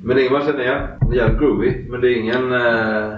[0.04, 1.14] Men Ingmar känner jag.
[1.14, 1.74] Jävligt groovy.
[1.90, 3.16] Men det är ingen, eh,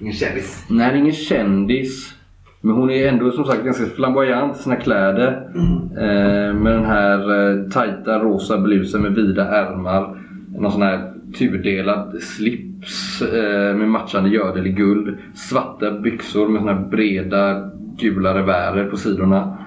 [0.00, 0.66] ingen kändis.
[0.70, 2.14] Nej, det är ingen kändis.
[2.60, 5.50] Men hon är ändå som sagt ganska flamboyant i sina kläder.
[5.96, 10.18] Eh, med den här eh, tajta rosa blusen med vida ärmar.
[10.58, 15.18] Någon sån här tudelad slips eh, med matchande gördel i guld.
[15.34, 19.58] Svarta byxor med såna här breda gula revärer på sidorna.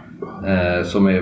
[0.45, 1.17] Eh, som är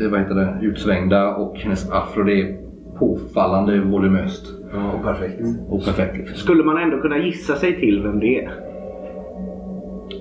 [0.00, 2.56] eh, vad heter det, utsvängda och hennes afro det är
[2.98, 4.54] påfallande volumöst.
[4.72, 5.40] Ja, och perfekt.
[5.68, 6.36] Och perfekt liksom.
[6.36, 8.50] Skulle man ändå kunna gissa sig till vem det är?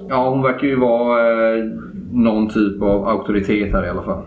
[0.09, 1.63] Ja, hon verkar ju vara eh,
[2.11, 4.23] någon typ av auktoritet här i alla fall.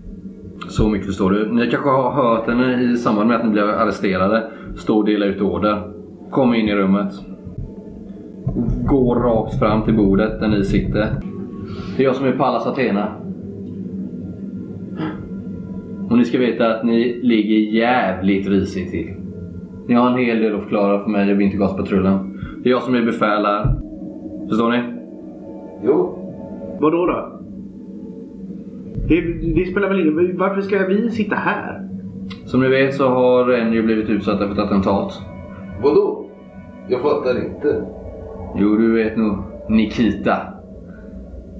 [0.69, 1.53] Så mycket förstår du.
[1.53, 5.27] Ni kanske har hört henne i samband med att ni blev arresterade stå och dela
[5.27, 5.83] ut order.
[6.31, 7.13] Kom in i rummet.
[8.87, 11.09] Gå rakt fram till bordet där ni sitter.
[11.97, 13.09] Det är jag som är Pallas Athena.
[16.23, 19.15] ni ska veta att ni ligger jävligt risigt till.
[19.87, 22.41] Ni har en hel del att förklara för mig och Vintergaspatrullen.
[22.63, 23.75] Det är jag som är befäl här.
[24.49, 24.83] Förstår ni?
[25.85, 26.19] Jo.
[26.81, 27.41] Vadå då?
[29.09, 29.21] Det,
[29.55, 31.89] det spelar väl ingen Varför ska vi sitta här?
[32.53, 35.23] Som ni vet så har en ju blivit utsatta för ett attentat.
[35.83, 36.25] Vadå?
[36.89, 37.85] Jag fattar inte.
[38.57, 39.39] Jo, du vet nog
[39.69, 40.37] Nikita.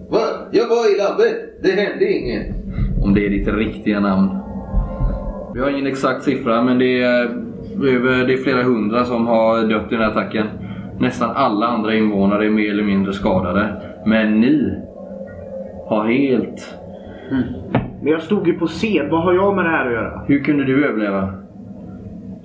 [0.09, 0.21] Va?
[0.51, 1.63] Jag var i labbet.
[1.63, 2.47] Det hände inget.
[3.03, 4.29] Om det är ditt riktiga namn.
[5.55, 7.25] Vi har ingen exakt siffra men det är,
[7.83, 10.47] över, det är flera hundra som har dött i den här attacken.
[11.01, 13.83] Nästan alla andra invånare är mer eller mindre skadade.
[14.07, 14.75] Men ni
[15.87, 16.75] har helt...
[18.03, 19.11] Men jag stod ju på scen.
[19.11, 20.25] Vad har jag med det här att göra?
[20.27, 21.35] Hur kunde du överleva?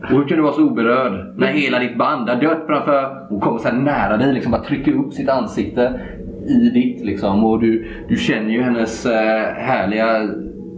[0.01, 3.27] Och hur kunde du vara så oberörd när hela ditt band har dött framför...
[3.29, 5.99] Hon kommer så här nära dig, liksom bara trycker upp sitt ansikte
[6.47, 7.43] i ditt liksom.
[7.43, 10.29] Och du, du känner ju hennes eh, härliga,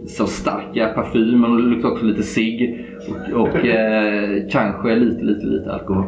[0.07, 1.43] så starka parfym.
[1.43, 2.85] Och hon luktar också lite cigg.
[3.09, 6.05] Och, och eh, kanske lite, lite, lite alkohol.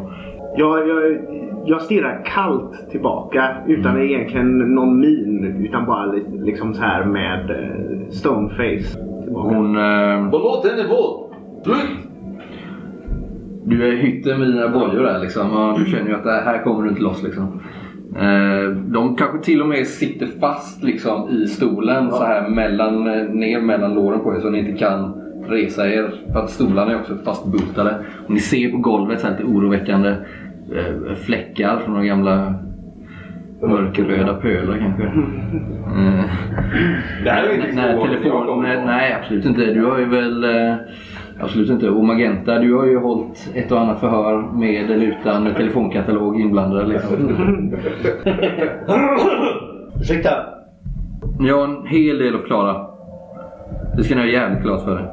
[0.58, 1.18] Jag, jag,
[1.66, 5.56] jag stirrar kallt tillbaka utan egentligen någon min.
[5.66, 8.98] Utan bara li- liksom så här med eh, stoneface.
[9.24, 9.56] Tillbaka.
[9.56, 9.76] Hon...
[9.78, 11.32] Eh, Vad låt henne vara?
[11.64, 12.08] Slut!
[13.66, 15.52] Du är hytten med dina bojor där liksom.
[15.58, 17.44] Och du känner ju att det här kommer du inte loss liksom.
[18.16, 23.24] Eh, De kanske till och med sitter fast liksom i stolen så här mellan, eh,
[23.30, 26.12] ner mellan låren på er så ni inte kan resa er.
[26.34, 27.96] För att stolarna är också fastbultade.
[28.26, 30.10] Och ni ser på golvet så här lite oroväckande
[30.76, 32.54] eh, fläckar från de gamla
[33.62, 35.04] mörkröda pölar kanske.
[35.04, 36.24] Eh,
[37.24, 39.62] Det här är inte Nej, så telefon, nej, nej, absolut inte.
[39.66, 40.44] Du har ju väl...
[40.44, 40.76] eh,
[41.40, 41.90] Absolut inte.
[41.90, 46.90] Och Magenta, du har ju hållit ett och annat förhör med eller utan telefonkatalog inblandad.
[46.90, 47.16] Liksom.
[50.02, 50.30] Ursäkta.
[51.40, 52.88] Ni har en hel del att klara.
[53.98, 55.10] Det ska ni ha jävligt klart för er.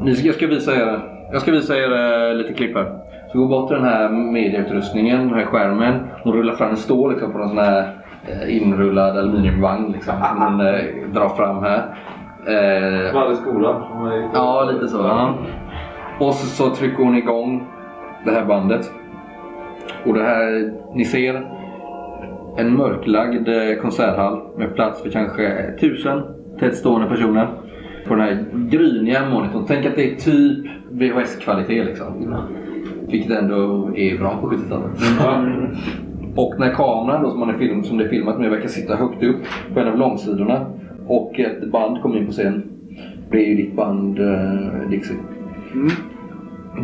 [0.00, 1.00] Ni ska, jag, ska visa er,
[1.32, 2.98] jag ska visa er eh, lite klipp här.
[3.32, 6.00] Så gå bort till den här mediautrustningen, den här skärmen.
[6.22, 7.94] Hon rullar fram en stål liksom, på en sån här
[8.28, 10.74] eh, inrullad aluminiumvagn liksom, som hon eh,
[11.12, 11.96] drar fram här.
[12.46, 13.82] Eh, i skolan.
[14.34, 14.98] Ja, lite så.
[14.98, 15.34] Ja.
[16.20, 17.66] Och så, så trycker hon igång
[18.24, 18.92] det här bandet.
[20.06, 21.46] Och det här, ni ser
[22.56, 26.22] en mörklagd eh, konserthall med plats för kanske tusen
[26.60, 27.48] tätt stående personer.
[28.08, 29.64] På den här gryniga monitorn.
[29.68, 32.34] Tänk att det är typ VHS-kvalitet liksom.
[33.10, 34.90] Vilket ändå är bra på 70-talet.
[36.36, 38.96] Och när kameran då, som, man är film, som det är filmat med verkar sitta
[38.96, 39.36] högt upp
[39.74, 40.66] på en av långsidorna
[41.06, 42.62] och ett band kommer in på scen.
[43.30, 45.16] Det är ju ditt band uh, Dixie.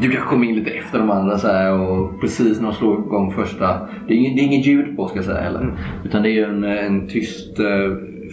[0.00, 2.98] Du kanske kommer in lite efter de andra så här, och precis när de slår
[2.98, 3.66] igång första.
[4.08, 5.72] Det är, ing- det är inget ljud på ska jag säga heller.
[6.04, 7.66] Utan det är ju en, en tyst eh,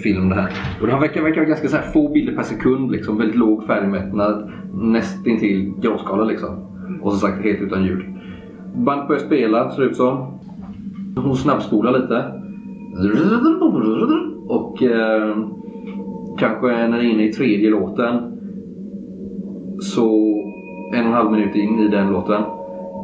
[0.04, 0.52] film det här.
[0.82, 2.92] Och det verkar, verkar vara ganska så här, få bilder per sekund.
[2.92, 4.52] Liksom, väldigt låg färgmättnad.
[4.74, 6.50] Nästintill gråskala liksom.
[7.02, 8.06] Och som sagt helt utan ljud.
[8.76, 10.40] Band börjar spela ser det ut som.
[11.16, 12.26] Hon snabbspolar lite.
[14.48, 15.38] Och eh,
[16.38, 18.40] kanske när det är inne i tredje låten
[19.82, 20.10] så
[20.94, 22.42] en och en halv minut in i den låten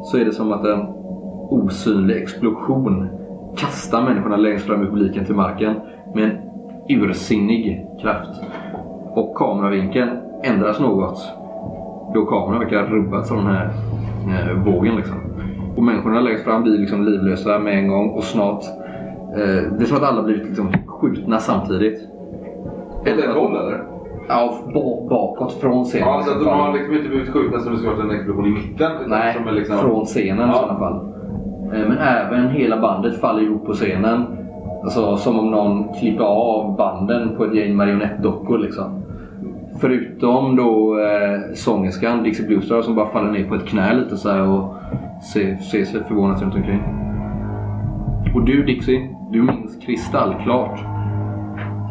[0.03, 0.81] så är det som att en
[1.49, 3.07] osynlig explosion
[3.57, 5.75] kastar människorna längst fram i publiken till marken
[6.15, 6.44] med en
[6.89, 8.41] ursinnig kraft.
[9.15, 10.09] Och kameravinkeln
[10.43, 11.31] ändras något
[12.13, 13.69] då kameran verkar rubbats av den här
[14.27, 14.95] eh, vågen.
[14.95, 15.15] Liksom.
[15.77, 18.63] Och människorna längst fram blir liksom livlösa med en gång och snart
[19.33, 22.09] eh, det är som att alla blivit liksom skjutna samtidigt.
[23.01, 23.83] Åt ett håll eller?
[24.27, 26.07] Ja, ba- bakåt från scenen.
[26.07, 28.45] Ja, så att de har liksom inte blivit skjutna som det ska varit en explosion
[28.45, 28.91] i mitten.
[29.07, 29.77] Nej, liksom...
[29.77, 30.55] från scenen Ja.
[30.55, 30.95] i sådana fall.
[31.73, 34.25] Eh, Men även hela bandet faller ihop på scenen.
[34.85, 39.03] Alltså som om någon klipper av banden på ett gäng marionettdockor liksom.
[39.79, 44.29] Förutom då eh, sångerskan Dixie Bluestar som bara faller ner på ett knä lite så
[44.29, 44.75] här och
[45.33, 46.83] ser, ser sig förvånat runt omkring.
[48.35, 50.79] Och du Dixie, du minns kristallklart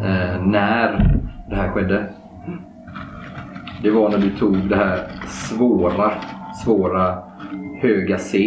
[0.04, 1.18] eh, när
[1.50, 2.06] det här skedde.
[3.82, 6.10] Det var när du tog det här svåra,
[6.64, 7.18] svåra
[7.80, 8.38] höga C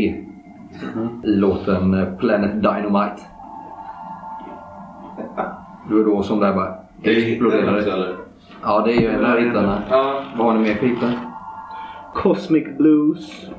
[1.23, 3.21] i låten eh, Planet Dynamite.
[5.89, 7.93] Det var då som det här bara Det är hittar exploderade.
[7.93, 8.15] eller?
[8.63, 9.81] Ja, det är ju en av hittarna.
[9.89, 10.21] Ja.
[10.37, 11.11] Vad har ni mer för hittar?
[12.13, 13.49] Cosmic Blues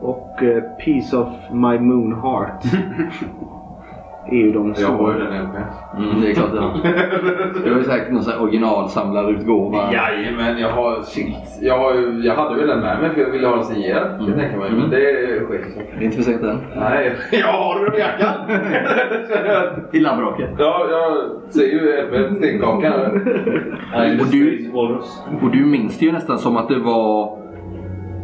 [0.00, 2.64] och eh, Piece of My Moon Heart.
[4.30, 5.56] är ju de Jag har ju den LPn.
[5.98, 6.78] Mm, det är klart det har.
[7.64, 9.92] Det var ju säkert någon sån här originalsamlarutgåva.
[9.92, 11.02] Jajamän, jag har...
[11.02, 11.36] Shit.
[11.60, 14.14] Jag, har, ju- jag hade väl den med mig för jag ville ha den signerad.
[14.14, 14.26] Mm.
[14.26, 14.76] Det tänker man ju.
[14.76, 14.96] Men det
[15.48, 15.90] sket sig.
[15.98, 16.58] Det är inte för sent än.
[16.76, 18.34] Nej, jag har den i jackan!
[19.92, 20.50] I labbrocket.
[20.58, 22.94] ja, jag ser ju LPn stenkaka.
[24.20, 25.22] Och du, Walrus.
[25.42, 27.36] och du minns det ju nästan som att det var...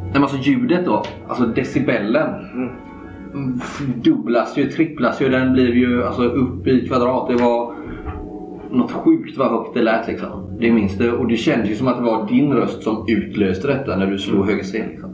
[0.02, 1.02] Nej, men alltså ljudet då.
[1.28, 2.28] Alltså decibellen.
[3.34, 3.60] Mm,
[4.04, 5.28] Dubblas ju, tripplas ju.
[5.28, 7.28] Den blir ju alltså, upp i kvadrat.
[7.28, 7.74] Det var
[8.70, 10.56] något sjukt vad högt det lät liksom.
[10.60, 11.12] Det minns du.
[11.12, 14.18] Och det kändes ju som att det var din röst som utlöste detta när du
[14.18, 14.88] slog höger scen.
[14.88, 15.10] Liksom.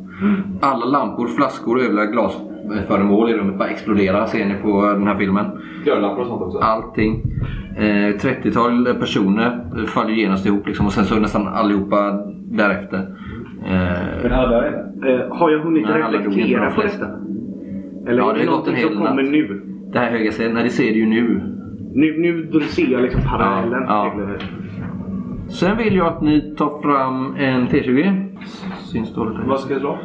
[0.61, 5.16] Alla lampor, flaskor och övriga glasföremål i rummet bara exploderar ser ni på den här
[5.18, 5.46] filmen.
[5.85, 6.59] Glödlampor och sånt också.
[6.59, 7.22] Allting.
[7.76, 7.83] Eh,
[8.16, 13.14] 30-tal personer faller genast ihop liksom, och sen så nästan allihopa därefter.
[13.62, 14.70] Men Eh, alla är
[15.02, 15.14] det.
[15.14, 17.04] Eh, har jag hunnit alla reflektera på flesta.
[17.07, 17.18] detta?
[18.09, 19.31] Eller Ja, är det en hel som kommer natt.
[19.33, 19.62] nu?
[19.92, 21.42] det här höga nej det ser du ju nu.
[21.94, 23.83] Nu, nu ser jag liksom parallellen.
[23.87, 24.47] Ja, ja.
[25.51, 28.25] Sen vill jag att ni tar fram en T20.
[28.77, 29.38] Syns dåligt.
[29.47, 29.99] Vad ska jag slå?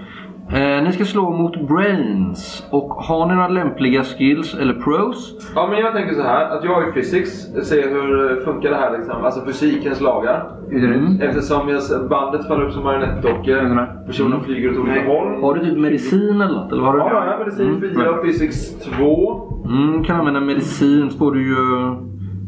[0.54, 2.68] Eh, ni ska slå mot Brains.
[2.70, 5.36] Och har ni några lämpliga skills eller pros?
[5.56, 7.32] Ja, men jag tänker så här att jag är physics.
[7.63, 9.26] Ser hur eh, funkar det här liksom.
[9.26, 10.52] Alltså fysikens lagar.
[10.72, 11.22] Mm.
[11.22, 14.06] Eftersom jag, bandet faller upp som marionettdockor.
[14.06, 15.42] Personen flyger åt olika håll.
[15.42, 16.72] Har du typ medicin eller något?
[16.72, 17.00] Eller har du?
[17.00, 19.63] Ja, ja, medicin 4, physics 2.
[19.66, 21.56] Mm, kan använda medicin så får du ju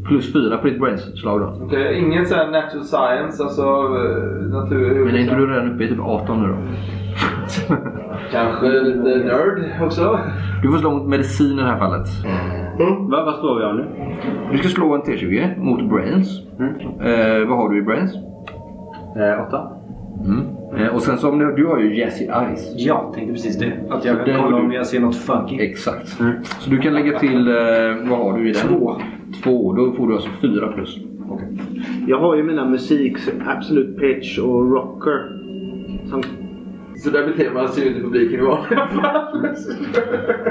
[0.08, 1.64] plus 4 på ditt brains-slag då.
[1.64, 5.04] Okej, inget sån här natural science, alltså eh, natur...
[5.04, 6.56] Men är inte du redan uppe i typ 18 nu då?
[8.32, 10.18] Kanske lite nörd också?
[10.62, 12.08] Du får slå mot medicin i det här fallet.
[13.10, 13.84] Va, vad står vi av nu?
[14.52, 16.40] Du ska slå en T20 mot brains.
[17.00, 18.14] Eh, vad har du i brains?
[19.16, 19.68] Eh, åtta.
[20.24, 20.46] Mm.
[20.76, 22.72] Eh, och sen så om du, du har ju Jesse Eyes.
[22.76, 23.72] Ja, tänkte precis det.
[23.90, 25.60] Att jag kan kolla om jag ser något funky.
[25.60, 26.08] Exakt.
[26.58, 27.54] Så du kan lägga till, eh,
[28.10, 28.68] vad har du i den?
[28.68, 28.96] Två.
[29.46, 30.98] Två, då får du alltså fyra plus.
[32.06, 35.28] Jag har ju mina musiks Absolute Pitch och Rocker.
[36.10, 36.22] Som,
[36.96, 39.46] Så där beter man sig ju inte i publiken i vanliga fall.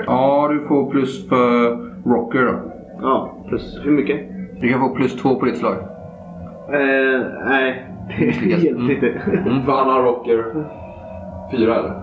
[0.06, 1.70] Ja, du får plus för
[2.10, 2.72] rocker då.
[3.02, 4.20] ja, plus hur mycket?
[4.62, 5.74] Du kan få plus två på ditt slag.
[5.74, 7.88] Eh, nej,
[8.20, 8.92] det hjälpte Mm.
[8.92, 9.22] inte.
[9.66, 10.46] För han har rocker.
[11.52, 11.94] Fyra eller?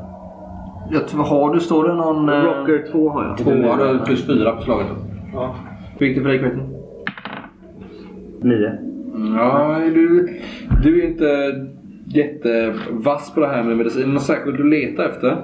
[0.91, 2.29] Jag har du, står det någon...
[2.29, 3.39] eh, Rocker 2 har jag.
[3.39, 4.87] Två, då har du plus fyra på slaget.
[5.35, 5.55] Ja.
[5.99, 6.72] Hur gick det för dig Quentin?
[8.43, 8.73] Nio.
[9.37, 10.29] Ja, du,
[10.83, 11.55] du är inte
[12.07, 14.15] jättevass på det här med medicin.
[14.15, 15.37] Något särskilt du letar efter?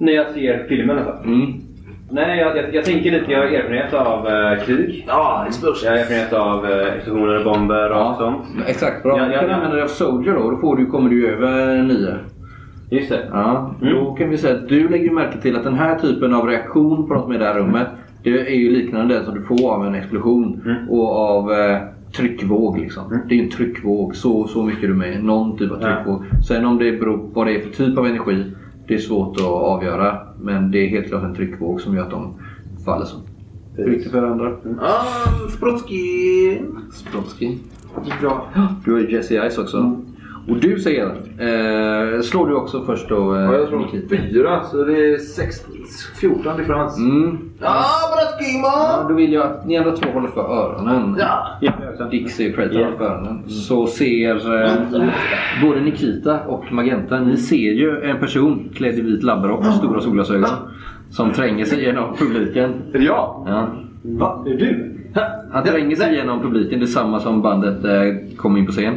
[0.00, 1.12] När jag ser filmen alltså.
[1.24, 1.52] Mm.
[2.10, 3.32] Nej, jag, jag, jag tänker lite.
[3.32, 5.04] Jag har erfarenhet av eh, krig.
[5.08, 5.80] Ja, explosion.
[5.84, 8.42] Jag har erfarenhet av eh, explosioner, bomber och sånt.
[8.66, 9.18] Exakt, bra.
[9.18, 9.54] Ja, du ja, kan ja.
[9.54, 10.50] använda dig av Soldier då.
[10.50, 12.14] Då får du, kommer du över nio.
[12.90, 13.28] Just det.
[13.32, 13.94] Ja, Mm.
[13.94, 17.08] Då kan vi säga att du lägger märke till att den här typen av reaktion
[17.08, 17.88] på de som är i det här rummet.
[18.22, 20.88] Det är ju liknande den som du får av en explosion Mm.
[20.88, 21.78] och av eh,
[22.16, 22.78] tryckvåg.
[22.78, 23.20] Liksom.
[23.28, 25.24] Det är en tryckvåg, så, så mycket du med.
[25.24, 25.94] Någon typ av Ja.
[25.94, 26.24] tryckvåg.
[26.48, 28.44] Sen om det beror på vad det är för typ av energi,
[28.86, 30.18] det är svårt att avgöra.
[30.40, 32.34] Men det är helt klart en tryckvåg som gör att de
[32.84, 33.16] faller så.
[33.90, 34.52] Gick det för andra?
[34.80, 36.60] Ah, Sprotski.
[36.92, 37.56] Sprotsky.
[38.20, 38.48] Bra.
[38.84, 39.96] Du har ju Jesse Ice också.
[40.48, 41.06] Och du säger,
[41.38, 44.16] eh, slår du också först då eh, Ja, jag Nikita?
[44.16, 45.56] fyra, så det är sex,
[46.20, 46.98] 14 differens.
[46.98, 47.38] Mm.
[47.60, 51.16] Ah, Sprotski Ja, då vill jag att ni andra två håller för öronen.
[51.18, 52.06] Ja.
[52.10, 53.48] Dixie och Creighton håller för öronen.
[53.48, 54.72] Så ser eh,
[55.62, 60.00] både Nikita och Magenta, ni ser ju en person klädd i vit labberock och stora
[60.00, 60.50] solglasögon.
[61.10, 62.74] Som tränger sig genom publiken.
[62.92, 63.44] Är det jag?
[63.48, 63.68] Ja.
[64.02, 64.44] Va?
[64.46, 64.94] Är det du?
[65.52, 68.94] Han tränger sig genom publiken, detsamma som bandet eh, kom in på scen.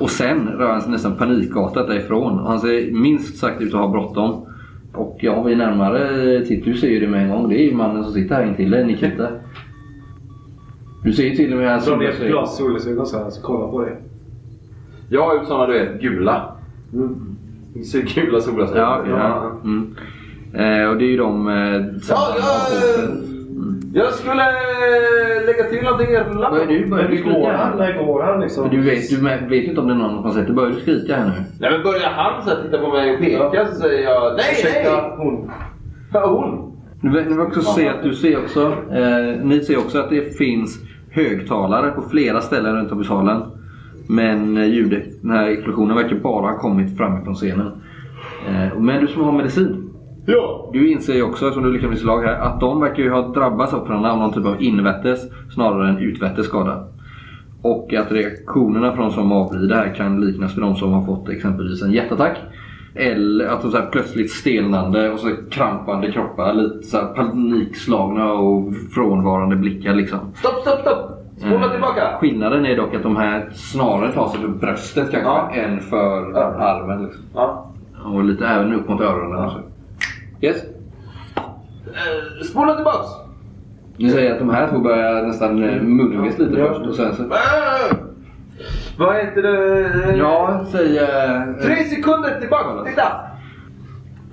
[0.00, 2.38] Och sen rör han sig nästan panikartat därifrån.
[2.38, 4.46] Och han ser minst sagt ut att ha bråttom.
[4.94, 7.48] Och ja, vid närmare titt, du ser ju det med en gång.
[7.48, 9.28] Det är ju mannen som sitter här intill dig, Nikita.
[11.04, 12.32] Du ser ju till och med hans Dra ner ett solglasögon.
[12.32, 13.96] glas solglasögon så här, så kolla på det.
[15.08, 16.52] Jag har ju såna du vet, gula.
[17.84, 18.80] Så gula solglasögon.
[18.80, 19.52] Ja, okej, ja.
[19.64, 19.94] Mm.
[20.54, 21.48] Eh, och det är ju de...
[21.48, 23.37] Eh, som Ja, ja, sig.
[23.92, 26.50] Jag skulle eh, lägga till någonting i er lapp.
[26.50, 27.56] Börjar du, börjar Men du skrika han?
[27.56, 27.76] här?
[27.76, 28.70] När går han liksom?
[28.70, 30.52] Du vet, du vet ju inte om det är någon som sett det.
[30.52, 31.32] Börjar du skrika här nu?
[31.60, 34.44] Nej men börjar han så här titta på mig och peka så säger jag nej,
[34.52, 35.12] Ursäkta, nej!
[35.16, 35.50] hon.
[36.12, 36.72] Ja, hon!
[37.00, 40.36] Nu vill vi också se att du ser också, eh, ni ser också att det
[40.36, 40.78] finns
[41.10, 43.42] högtalare på flera ställen runt om i salen.
[44.08, 47.72] Men eh, ljudet, den här explosionen verkar bara ha kommit framifrån scenen.
[48.48, 49.87] Eh, men du som har medicin.
[50.30, 50.70] Ja!
[50.72, 53.28] Du inser ju också, som du lyckas med slag här, att de verkar ju ha
[53.28, 55.20] drabbats av varandra av någon typ av invettes
[55.54, 56.84] snarare än utvettes skada.
[57.62, 61.28] Och att reaktionerna från de som avlider här kan liknas vid de som har fått
[61.28, 62.36] exempelvis en hjärtattack.
[62.94, 66.54] Eller alltså så här plötsligt stelnande och så krampande kroppar.
[66.54, 70.18] Lite så panikslagna och frånvarande blickar liksom.
[70.34, 71.10] Stopp, stopp, stopp!
[71.38, 72.18] Spola Eh, tillbaka!
[72.20, 75.50] Skillnaden är dock att de här snarare tar sig för bröstet kanske Ja.
[75.54, 76.40] än för Ja.
[76.40, 77.02] armen.
[77.04, 77.22] Liksom.
[77.34, 77.70] Ja.
[78.04, 79.44] Och lite även upp mot öronen.
[79.44, 79.58] och så.
[80.40, 80.56] Yes.
[81.86, 83.08] Eh, Spola tillbaks!
[83.96, 87.22] Ni säger att de här två börjar nästan eh, mungas lite först och sen så...
[87.22, 87.96] Eh,
[88.98, 90.16] Vad heter det?
[90.16, 90.98] Ja, säg...
[90.98, 92.84] eh, Tre sekunder tillbaka!
[92.90, 93.12] Titta!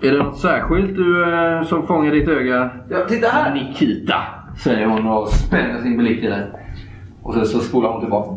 [0.01, 2.69] Är det något särskilt du, eh, som fångar ditt öga?
[2.89, 3.53] Ja, titta här!
[3.53, 4.15] Nikita,
[4.63, 6.43] säger hon och spänner sin blick i dig.
[7.23, 8.29] Och sen så spolar hon tillbaka.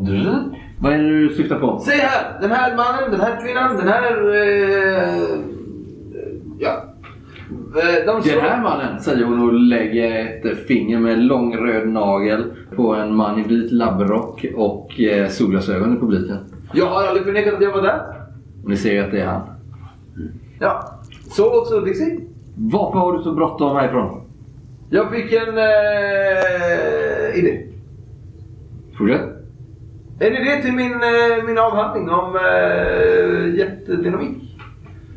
[0.81, 1.79] Vad är det du syftar på?
[1.79, 2.41] Se här!
[2.41, 4.35] Den här mannen, den här kvinnan, den här...
[4.35, 5.39] Eh,
[6.59, 6.83] ja.
[7.75, 11.87] Eh, De Den slår- här mannen, säger hon och lägger ett finger med lång röd
[11.87, 12.43] nagel
[12.75, 16.37] på en man i vit labbrock och eh, solglasögon i publiken.
[16.73, 18.01] Jag har aldrig förnekat att jag var där.
[18.65, 19.41] Ni ser ju att det är han.
[20.59, 20.99] Ja.
[21.31, 22.19] Så också Dixie.
[22.55, 24.21] Varför har du så bråttom härifrån?
[24.89, 27.61] Jag fick en eh, idé.
[28.97, 29.21] Fortsätt.
[30.19, 34.37] En idé till min, eh, min avhandling om eh, jättedynamik.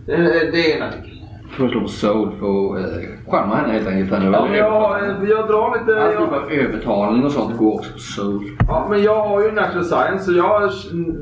[0.08, 0.18] Eh,
[0.52, 1.21] det är en artikel.
[1.56, 4.22] Får slå på soul för att eh, charma henne helt enkelt.
[4.22, 6.02] Ja, men jag, jag drar lite...
[6.04, 8.44] Allt Jag, övertalning och sånt går också på soul.
[8.68, 10.70] ja, men jag har ju natural science så jag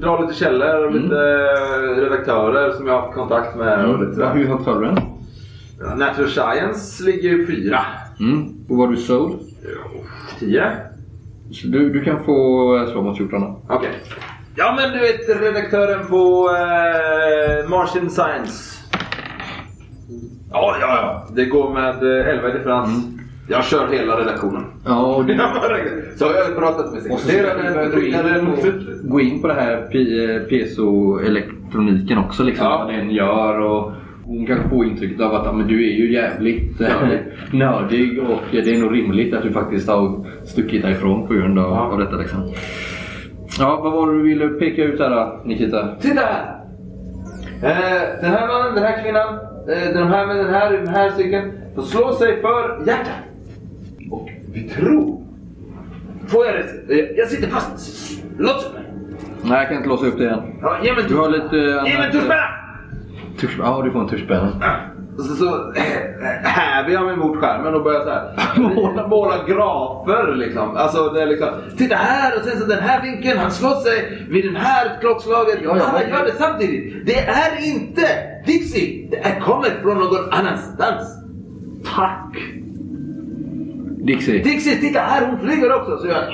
[0.00, 1.02] drar lite källor och Mm.
[1.02, 3.84] lite eh, redaktörer som jag har haft kontakt med.
[3.88, 4.98] Och lite Ja, hur högt har du den?
[5.98, 7.78] Natural science ligger ju fyra.
[8.20, 8.48] Mm.
[8.68, 9.32] Och var du soul?
[10.38, 10.64] Tio?
[11.52, 13.60] Så du, du kan få eh, slå mot 14 då.
[13.68, 13.90] Okej.
[14.56, 18.79] Ja men du vet redaktören på eh, Martian Science.
[20.52, 21.26] Ja, ja, ja.
[21.34, 23.06] Det går med eh, 11 i differens.
[23.48, 24.64] Jag kör hela redaktionen.
[24.86, 25.38] Ja, och du,
[26.16, 28.12] Så har jag pratat med sekreteraren, gå in,
[29.02, 32.42] på, gå in på det här pi- eh, piezoelektroniken också.
[32.42, 32.78] Liksom, Ja.
[32.84, 33.60] Vad den gör.
[33.60, 33.92] Och
[34.24, 36.88] hon kanske får intrycket av att men du är ju jävligt eh,
[37.52, 41.70] nördig och det är nog rimligt att du faktiskt har stuckit därifrån på grund av,
[41.70, 41.80] Ja.
[41.80, 42.16] av detta.
[42.16, 42.40] Liksom.
[43.58, 45.88] Ja, vad var det du ville peka ut då, Nikita?
[46.00, 46.56] Titta här!
[47.62, 49.40] Eh, den här mannen, den här kvinnan, eh,
[49.74, 53.12] den här med den här, den här cykeln får slå sig för hjärtat.
[54.10, 55.20] Och vi tror...
[56.28, 56.94] Får jag det?
[57.00, 58.10] Eh, Jag sitter fast.
[58.38, 58.82] Låt mig.
[59.42, 60.40] Nej, jag kan inte låsa upp det än.
[60.62, 61.56] Ja, ge mig Du har lite...
[61.56, 62.42] Ge mig annat- tuschpenna!
[63.40, 64.48] Tusch, ja, du får en tuschpenna.
[65.18, 65.82] Och så, så äh,
[66.42, 70.34] häver jag mig mot skärmen och börjar så här, måla, måla grafer.
[70.34, 70.76] Liksom.
[70.76, 71.48] Alltså, det är liksom,
[71.78, 73.38] titta här och sen så den här vinkeln.
[73.38, 75.58] Han slår sig vid den här klockslaget.
[75.62, 77.06] Ja, ja, Alla gör det samtidigt.
[77.06, 78.02] Det är inte
[78.46, 79.08] Dixie.
[79.10, 81.16] Det är kommer från någon annanstans.
[81.94, 82.36] Tack!
[84.02, 84.42] Dixie.
[84.42, 85.26] Dixie, titta här.
[85.26, 85.98] Hon flyger också.
[85.98, 86.24] Så jag,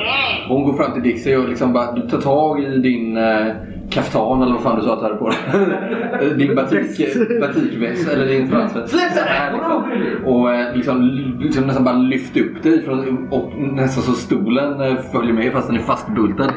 [0.49, 3.47] Hon går fram till Dixie och liksom bara tar tag i din eh,
[3.91, 6.34] kaftan eller vad fan du sa att du hade på dig.
[6.39, 8.89] din batik, batikväst eller din fransväst.
[8.89, 9.82] Släpp den liksom.
[10.24, 11.03] Och eh, liksom,
[11.41, 15.68] liksom nästan bara lyft upp dig från, och nästan så stolen eh, följer med fast
[15.68, 16.51] den är fastbultad.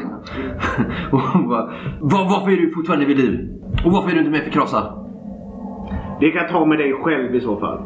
[1.12, 3.48] Och hon bara, "Var, varför är du fortfarande vid liv?
[3.84, 4.96] Och varför är du inte mer förkrossad?
[6.20, 7.80] Det kan jag ta med dig själv i så fall.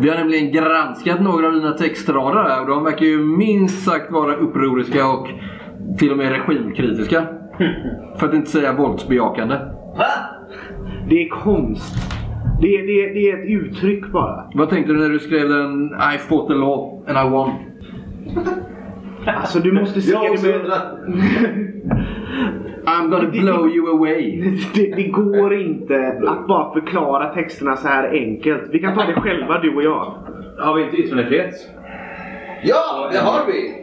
[0.00, 4.12] Vi har nämligen granskat några av dina textrader här och de verkar ju minst sagt
[4.12, 5.28] vara upproriska och
[5.98, 7.26] till och med regimkritiska.
[8.16, 9.54] För att inte säga våldsbejakande.
[9.96, 10.06] Va?
[11.08, 11.94] Det är konst.
[12.60, 14.50] Det är, det, är, det är ett uttryck bara.
[14.54, 17.50] Vad tänkte du när du skrev den I fought the law and I won?
[19.26, 20.70] Alltså du måste se det med...
[22.86, 24.42] I'm gonna blow you away.
[24.74, 28.62] Det, det går inte att bara förklara texterna så här enkelt.
[28.70, 30.14] Vi kan ta det själva du och jag.
[30.58, 31.54] Har vi inte yttrandefrihet?
[32.62, 33.79] Ja, det har vi.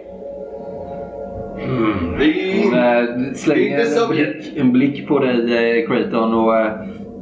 [2.19, 2.61] Vi...
[2.63, 6.71] Hon Det är slänger en blick, en blick på dig eh, Creighton och eh,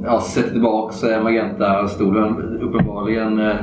[0.03, 2.59] ja, sätter tillbaks eh, Magenta-stolen.
[2.61, 3.55] Uppenbarligen eh,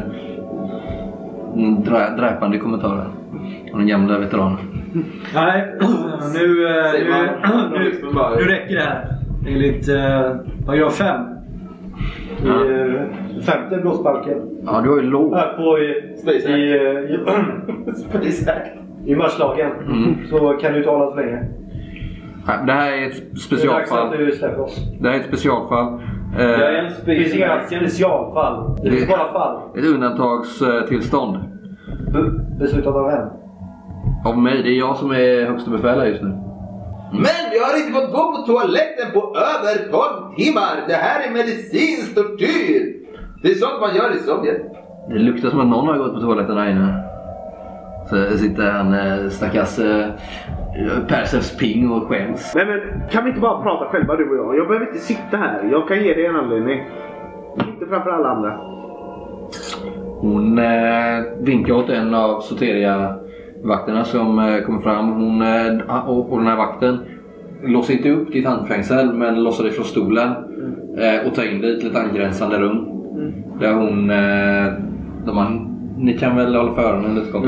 [1.85, 3.07] drä, dräpande kommentarer.
[3.73, 4.59] Och den gamla veteranen.
[5.35, 5.75] Nej,
[6.35, 7.11] nu, eh, nu,
[7.73, 7.93] nu,
[8.39, 9.07] nu räcker det här.
[9.49, 11.21] Enligt eh, paragraf 5.
[12.45, 13.43] I Ja.
[13.43, 14.39] femte brottsbalken.
[14.65, 15.35] Ja, du har ju lov.
[15.35, 17.19] Här på i, Space i, eh, i,
[17.95, 18.82] Space Act.
[19.07, 19.71] I marslagen.
[19.87, 20.17] Mm.
[20.31, 21.43] Så kan du tala så länge.
[22.67, 24.17] Det här är ett Det är dags att specialfall.
[24.19, 24.77] du släpper oss.
[25.01, 26.01] Det här är ett specialfall.
[26.39, 28.77] Jag är Eh, en Det finns inga specialfall.
[28.83, 29.61] Det finns bara fall.
[29.79, 31.37] ett undantagstillstånd.
[32.13, 32.19] B-
[32.61, 33.29] beslutat av vem?
[34.25, 34.63] Av mig.
[34.63, 36.29] Det är jag som är högsta befäl här just nu.
[37.13, 40.75] Men vi har inte fått gå på toaletten på över 12 timmar.
[40.89, 42.93] Det här är medicinsk tortyr.
[43.43, 44.63] Det är sånt man gör i Sovjet.
[45.09, 47.05] Det luktar som att någon har gått på toaletten här inne.
[48.07, 50.07] Så sitter han eh, stackars eh,
[51.09, 52.53] Persens ping och skäms.
[52.55, 54.57] Nej men kan vi inte bara prata själva du och jag?
[54.57, 55.69] Jag behöver inte sitta här.
[55.73, 56.83] Jag kan ge dig en anledning.
[57.57, 58.59] Lite framför alla andra.
[60.21, 65.13] Hon eh, vinkar åt en av Soteria-vakterna som eh, kommer fram.
[65.13, 66.99] Hon, eh, och, och den här vakten
[67.63, 70.29] låser inte upp ditt handfängsel men låser dig från stolen
[70.99, 72.89] eh, och tar in dig i ett angränsande rum.
[73.61, 74.11] Där hon...
[74.11, 74.73] Eh,
[75.25, 75.69] där man,
[76.03, 77.45] ni kan väl hålla för öronen lite kort.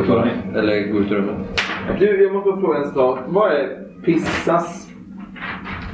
[0.55, 1.63] Eller gå ut ur rummet.
[1.99, 3.19] Du, jag måste bara fråga en sak.
[3.29, 3.69] Vad är
[4.05, 4.89] pissas?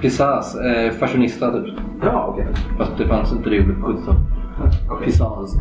[0.01, 1.75] Pissas, eh, fashionista typ.
[2.03, 2.47] Ja, okej.
[2.79, 5.05] Fast det fanns inte det ordet på 70-talet.
[5.05, 5.57] Pissas.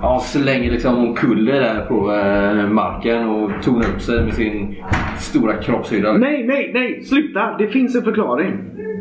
[0.00, 4.76] Ja, slänger liksom omkull där på eh, marken och tonar upp sig med sin
[5.18, 6.12] stora kroppshydda.
[6.12, 7.02] Nej, nej, nej!
[7.02, 7.56] Sluta!
[7.58, 8.58] Det finns en förklaring.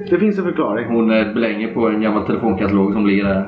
[0.10, 0.88] Det finns en förklaring.
[0.88, 3.46] Hon eh, blänger på en gammal telefonkatalog som ligger där.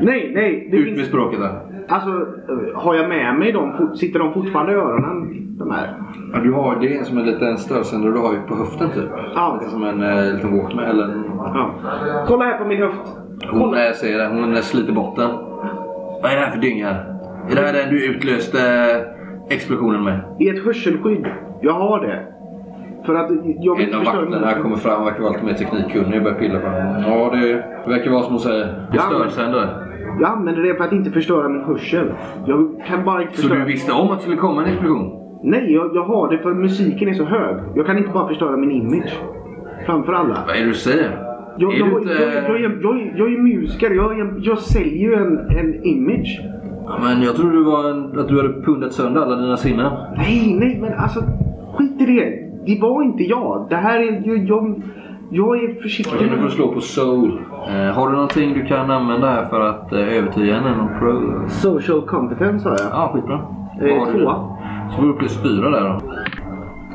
[0.00, 0.68] Nej, nej!
[0.72, 1.08] Ut med finns...
[1.08, 1.60] språket där.
[1.88, 2.26] Alltså,
[2.74, 3.90] har jag med mig dem?
[3.94, 5.46] Sitter de fortfarande i öronen?
[5.58, 5.94] De här?
[6.32, 9.10] Ja, du har det som en liten störsändare du har ju på höften typ.
[9.34, 9.58] Ja.
[9.60, 11.14] Lite som en eh, liten walkman eller.
[11.38, 11.74] Ja.
[12.26, 13.16] Kolla här på min höft.
[13.50, 15.30] Hon eh, säger det, hon eh, sliter botten.
[16.22, 16.90] Vad är det här för dynga?
[17.50, 18.58] Är det här den du utlöste
[19.50, 20.20] explosionen med?
[20.40, 21.26] I ett hörselskydd.
[21.60, 22.26] Jag har det.
[23.06, 23.30] För att
[23.60, 26.38] jag vill En av vakterna kommer fram och verkar vara lite mer teknikkunnig och börjar
[26.38, 27.02] pilla på den.
[27.02, 28.86] Ja, det verkar vara som hon säger.
[28.92, 29.68] Störsändare.
[30.20, 32.12] Jag använder det för att inte förstöra min hörsel.
[32.46, 33.58] Jag kan bara inte Så förstöra...
[33.58, 35.18] du visste om att det skulle komma en explosion?
[35.42, 37.56] Nej, jag, jag har det för musiken är så hög.
[37.74, 39.20] Jag kan inte bara förstöra min image.
[39.86, 40.38] Framför alla.
[40.46, 41.18] Vad är det du säger?
[41.58, 42.12] Jag, är jag, inte...
[42.48, 43.90] jag, jag, jag, jag är musiker.
[43.90, 46.40] Jag, jag, jag säljer ju en, en image.
[46.86, 49.92] Ja, Men jag trodde du var en, att du hade pundat sönder alla dina sinnen.
[50.16, 51.20] Nej, nej, men alltså
[51.74, 52.51] skit i det.
[52.66, 53.66] Det var inte jag.
[53.70, 54.22] Det här är...
[54.28, 54.82] Jag, jag,
[55.30, 56.30] jag är försiktig.
[56.30, 57.40] Nu får du slå på soul.
[57.68, 60.76] Eh, har du någonting du kan använda här för att eh, övertyga henne?
[60.76, 61.48] Någon pro?
[61.48, 62.88] Social competence har jag.
[62.90, 63.34] Ja, skitbra.
[63.80, 64.18] Eh, du?
[64.20, 64.48] tvåa.
[64.90, 66.00] Så får du plus fyra där då.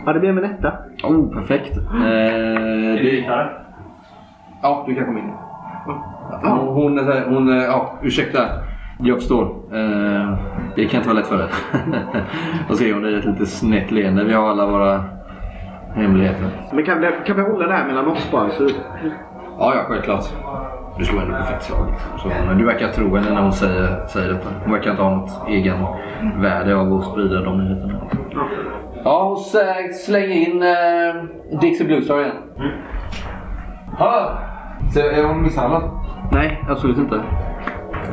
[0.05, 0.73] Ja, det blev en etta.
[1.03, 1.77] Oh, perfekt.
[1.77, 3.25] Eh, Är det
[4.61, 5.31] ja, du kan komma in.
[6.43, 8.39] Hon, hon, hon, ja, ursäkta.
[8.99, 9.43] Jag förstår.
[9.71, 10.37] Eh,
[10.75, 11.47] det kan inte vara lätt för dig.
[12.69, 14.23] Då ser hon det ett lite snett leende.
[14.23, 15.03] Vi har alla våra
[15.95, 16.47] hemligheter.
[16.73, 18.49] Men kan, vi- kan vi hålla det här mellan oss bara?
[18.49, 18.63] Så,
[19.59, 20.25] Ja, ja, självklart.
[20.97, 21.87] Du slår ändå perfekt slag.
[22.17, 24.49] Så, men du verkar tro henne när hon säger, säger detta.
[24.63, 25.77] Hon verkar inte ha något egen
[26.41, 28.01] värde av att sprida de nyheterna.
[29.03, 32.31] Ja, hon sä- slänger in eh, Dixie Blue Star igen.
[33.97, 34.29] Hallå!
[34.93, 35.83] Så är hon misshandlad?
[36.31, 37.15] Nej, absolut inte.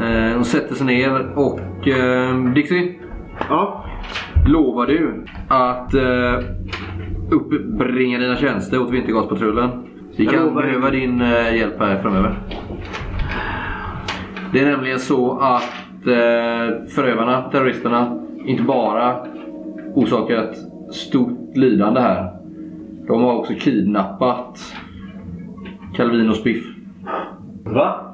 [0.03, 1.89] Eh, hon sätter sig ner och...
[1.89, 2.95] Eh, Dixie,
[3.49, 3.85] ja.
[4.47, 6.45] lovar du att eh,
[7.31, 9.71] uppbringa dina tjänster åt Vintergaspatrullen?
[10.17, 10.63] Vi kan lovar.
[10.63, 12.39] behöva din eh, hjälp här framöver.
[14.53, 19.17] Det är nämligen så att eh, förövarna, terroristerna, inte bara
[19.95, 20.57] orsakat
[20.93, 22.31] stort lidande här.
[23.07, 24.75] De har också kidnappat
[25.97, 26.65] Calvin och Spiff.
[27.65, 28.14] Va?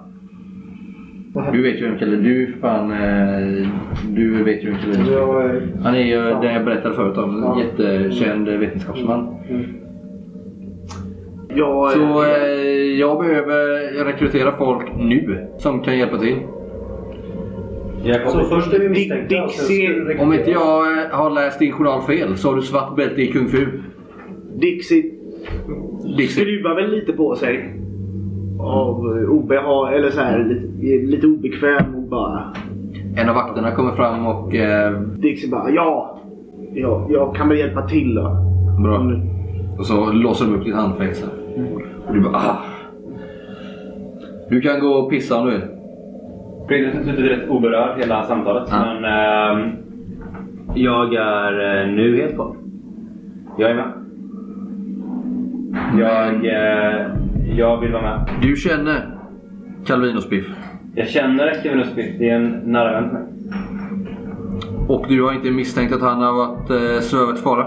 [1.52, 2.90] Du vet ju vem Calvin Du fan...
[2.92, 3.68] Eh,
[4.08, 5.62] du vet ju vem Jag är...
[5.82, 7.36] Han är ju den jag berättade förut om.
[7.36, 7.60] En Ja.
[7.62, 9.34] jättekänd vetenskapsman.
[11.56, 16.36] Jag, Så eh, jag behöver rekrytera folk nu som kan hjälpa till.
[18.04, 19.44] Jag Så först är vi misstänkta.
[19.44, 20.22] och sen ska Dixie- du rekrytera.
[20.26, 23.26] Om inte jag eh, har läst din journal fel så har du svart bälte i
[23.26, 23.66] Kung Fu.
[24.60, 25.02] Dixie
[26.16, 26.44] Dixie.
[26.44, 27.74] skruvar väl lite på sig.
[28.64, 32.52] Av eh, obehag, eller så här, lite, lite obekväm och bara...
[33.16, 34.54] En av vakterna kommer fram och...
[34.54, 36.18] Eh, Dixie bara ja,
[36.74, 38.36] ja, jag kan väl hjälpa till då.
[38.82, 39.12] bra.
[39.78, 41.28] Och så låser de upp ditt handfängsel.
[42.06, 42.58] Och du bara ah.
[44.48, 45.62] Du kan gå och pissa om du vill.
[46.68, 48.68] Fredrik har suttit rätt oberörd hela samtalet.
[48.70, 48.78] Ja.
[48.78, 49.70] Men ehm,
[50.74, 52.56] jag är eh, nu helt kvar.
[53.58, 53.92] Jag är med.
[55.98, 57.06] Jag, eh,
[57.56, 58.28] jag vill vara med.
[58.42, 59.18] Du känner
[59.86, 60.46] Calvin och Spiff.
[60.94, 61.46] Jag känner
[61.80, 62.18] Östqvist.
[62.18, 63.26] Det är en nära vän till mig.
[64.88, 67.66] Och du har inte misstänkt att han har varit eh, i fara?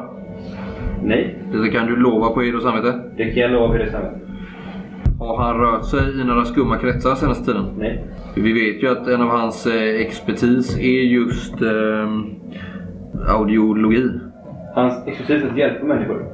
[1.03, 2.93] Nej, Det kan du lova på heder och samvete.
[3.17, 4.11] det kan jag lova för det stämmer.
[5.19, 7.65] Har han rört sig i några skumma kretsar senaste tiden?
[7.77, 8.03] Nej.
[8.35, 12.09] Vi vet ju att en av hans eh, expertis är just eh,
[13.35, 14.09] audiologi.
[14.75, 16.25] Hans expertis att hjälpa människor.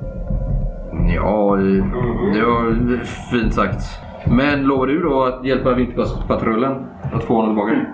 [1.16, 1.86] Ja, eh,
[2.34, 2.98] det var
[3.32, 3.84] fint sagt.
[4.28, 7.86] Men lovar du då att hjälpa Vintergaspatrullen att få honom tillbaka?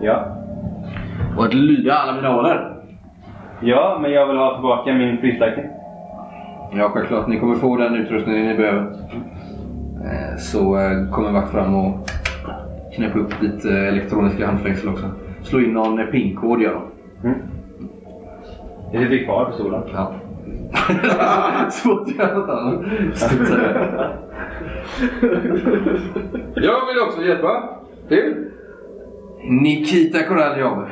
[0.00, 0.24] Ja.
[1.36, 2.74] Och att lyda alla mina order?
[3.60, 5.66] Ja, men jag vill ha tillbaka min flygstärkning.
[6.72, 7.26] Ja, självklart.
[7.26, 8.80] Ni kommer få den utrustningen ni behöver.
[10.04, 12.10] Eh, Så eh, kommer vakt fram och
[12.96, 15.06] knäppa upp ditt eh, elektroniska handfängsel också.
[15.42, 16.82] Slå in någon pinkod gör de.
[18.92, 19.82] Jag sitter kvar på stolen.
[19.92, 20.12] Ja.
[21.70, 22.80] Svårt att göra något annat.
[26.54, 27.68] Jag vill också hjälpa
[28.08, 28.34] till.
[29.44, 30.86] Nikita Koraljov.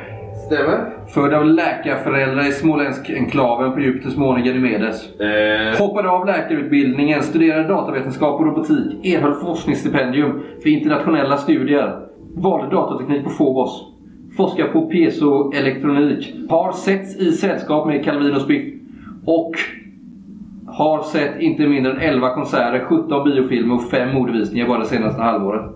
[0.45, 0.93] Stämmer.
[1.07, 5.19] Född av läkarföräldrar i småländsk enklaven på djupet Småne Ganymedes.
[5.19, 11.99] Eh, Hoppade av läkarutbildningen, studerade datavetenskap och robotik, erhöll forskningsstipendium för internationella studier.
[12.35, 13.93] Valde datateknik på Phobos.
[14.37, 16.33] Forskar på piezoelektronik.
[16.49, 18.73] Har setts i sällskap med Calvin och Spiff.
[19.27, 19.55] Och
[20.65, 25.21] har sett inte mindre än 11 konserter, 17 biofilmer och 5 modevisningar bara det senaste
[25.21, 25.71] halvåret.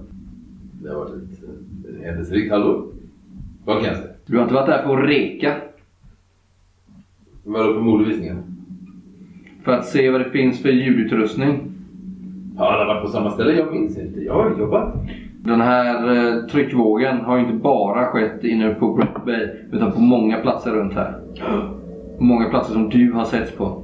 [0.84, 1.43] det har varit ett
[1.99, 2.84] eh, händelserikt halvår.
[3.66, 4.10] Vad kan jag säga?
[4.26, 5.56] Du har inte varit där för att reka.
[7.43, 8.43] Vadå på modevisningen?
[9.64, 11.72] För att se vad det finns för ljudutrustning.
[12.58, 13.54] Har alla varit på samma ställe?
[13.54, 14.20] Jag minns inte.
[14.20, 14.93] Jag har jobbat.
[15.43, 19.99] Den här eh, tryckvågen har ju inte bara skett inne på Brett Bay utan på
[19.99, 21.20] många platser runt här.
[22.22, 23.84] Många platser som du har sett på.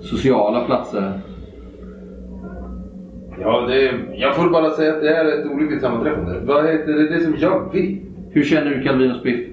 [0.00, 1.12] Sociala platser.
[3.40, 6.40] Ja, det, jag får bara säga att det är ett olyckligt sammanträffande.
[6.44, 7.08] Vad heter det?
[7.08, 8.00] Det som jag vill.
[8.30, 9.48] Hur känner du Calvin och Spiff?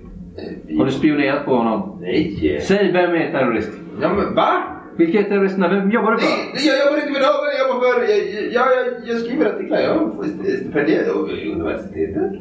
[0.77, 1.97] Har du spionerat på honom?
[2.01, 2.59] Nej!
[2.61, 3.71] Säg vem är terrorist?
[4.01, 4.63] Ja men va?
[4.97, 5.67] Vilka är terroristerna?
[5.67, 6.27] Vem jobbar du för?
[6.27, 8.01] Nej, jag jobbar inte med dem, jag jobbar för...
[8.01, 8.17] Jag,
[8.53, 12.31] jag, jag, jag skriver artiklar, jag får stipendier av universitetet.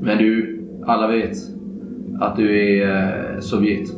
[0.00, 1.53] Men du, alla vet
[2.20, 3.88] att du är eh, Sovjet.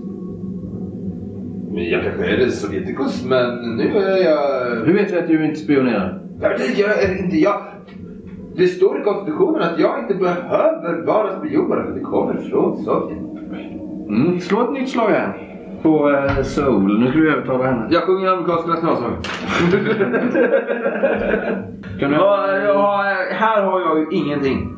[1.77, 4.77] Men jag kanske är sovjetikus, men nu är jag...
[4.87, 6.23] Hur vet du att du inte spionerar?
[6.41, 7.61] Ja, det gör inte jag.
[8.57, 12.35] Det står i konstitutionen att jag inte behöver vara spion bara för att det kommer
[12.35, 13.19] från Sovjet.
[14.09, 15.43] Mm, slå ett nytt slag här.
[15.83, 17.01] På eh, Soul.
[17.01, 17.89] Nu ska du övertala henne.
[17.91, 19.13] Jag sjunger amerikansk nationalsång.
[22.01, 22.17] Kan du...
[22.17, 24.76] Ja, jag har, här har jag ju ingenting.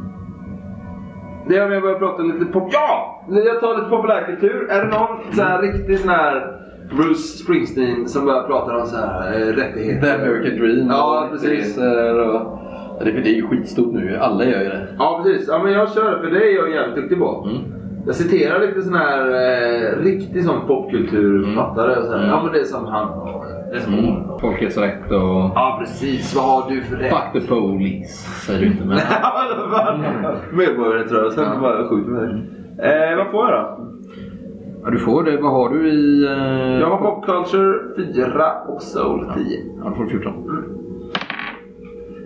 [1.48, 2.68] Det är om jag börjar prata lite pop...
[2.72, 3.24] Ja!
[3.28, 4.70] Jag tar lite populärkultur.
[4.70, 6.56] Är det någon så här riktig sån här
[6.96, 10.06] Bruce Springsteen som börjar prata om så här eh, rättigheter?
[10.06, 10.88] The American Dream.
[10.90, 11.78] Ja, och precis.
[11.78, 11.84] Och...
[11.84, 14.16] Ja, det, det är ju skitstort nu.
[14.20, 14.86] Alla gör ju det.
[14.98, 15.48] Ja, precis.
[15.48, 17.46] Ja, men jag kör det, för det är jag jävligt duktig på.
[17.50, 17.62] Mm.
[18.06, 21.96] Jag citerar lite sån här eh, riktig sån popkulturförfattare.
[21.96, 22.18] och Så här.
[22.18, 22.30] Mm.
[22.30, 23.57] Ja, men det är som han har.
[23.70, 24.38] Det är som har.
[24.38, 25.50] Folkets rätt och...
[25.54, 26.34] Ja, precis.
[26.36, 27.12] Vad har du för rätt?
[27.12, 28.84] Fuck the police, säger du inte.
[28.84, 28.98] Men...
[30.52, 31.44] Medborgarrättsrörelsen.
[31.44, 31.60] Ja.
[31.60, 32.30] Bara skjut med.
[32.78, 33.84] Eh, vad får jag då?
[34.84, 35.36] Ja, du får det.
[35.36, 36.24] Vad har du i...
[36.26, 36.80] Eh...
[36.80, 37.74] Jag har Pop Culture
[38.14, 39.58] 4 och Soul 10.
[39.84, 40.32] Ja, du får 14.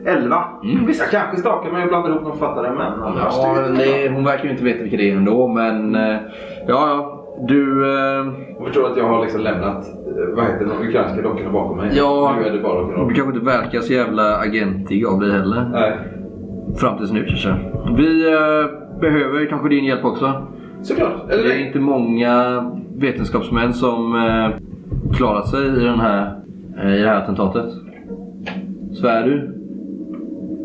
[0.07, 0.45] 11.
[0.65, 1.01] Mm, visst.
[1.01, 4.45] Jag kanske stakar mig och blandar ihop någon författare men annars Ja, det, hon verkar
[4.45, 5.95] ju inte veta vilka det är ändå, men...
[5.95, 6.17] eh,
[6.69, 7.19] Ja, ja.
[7.41, 7.85] Du...
[7.95, 8.27] Eh...
[8.59, 11.77] Jag förstår att jag har liksom lämnat eh, vad heter det, de ukrainska dockorna bakom
[11.77, 11.91] mig.
[11.95, 12.37] Ja.
[12.41, 13.15] Nu är det bara Du rock'n'roll.
[13.15, 15.69] kanske inte verkar så jävla agentig av dig heller.
[15.73, 15.93] Nej.
[16.77, 17.55] Fram tills nu kanske.
[17.97, 20.33] Vi eh, behöver kanske din hjälp också.
[20.83, 21.31] Såklart.
[21.31, 22.65] Eller Det är inte många
[22.97, 24.51] vetenskapsmän som eh,
[25.17, 26.41] klarat sig i, den här,
[26.83, 27.73] eh, i det här attentatet.
[29.01, 29.59] Svär du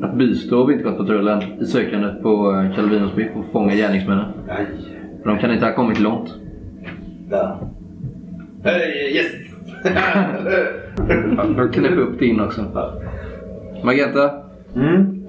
[0.06, 4.26] att bistå Vintergårdspatrullen i sökandet på eh, Calvin och Smith och fånga gärningsmännen?
[4.48, 4.66] Nej.
[5.24, 6.36] De kan inte ha kommit långt.
[7.30, 7.58] Där.
[8.64, 9.32] Hey, yes!
[11.58, 12.62] Jag knäpper upp din också.
[13.84, 14.32] Magenta,
[14.76, 15.24] Mm.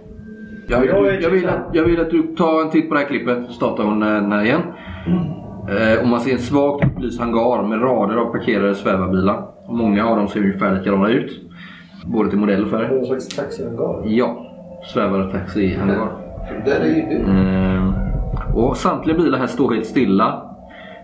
[0.69, 2.95] jag vill, Jag är jag, vill att, jag vill att du tar en titt på
[2.95, 3.39] det här klippet.
[3.47, 4.61] Så startar hon eh, den här igen.
[5.69, 9.47] Eh, och man ser en svagt upplyst hangar med rader av parkerade svävarbilar.
[9.67, 11.41] Och Många av dem ser ungefär likadana ut.
[12.07, 12.89] Både till modell och färg.
[12.97, 14.03] Någon slags taxihangar.
[14.07, 14.47] Ja,
[14.95, 16.09] svävartaxi-hangar.
[16.65, 17.25] Där är ju du.
[17.33, 20.43] Eh, och samtliga bilar här står helt stilla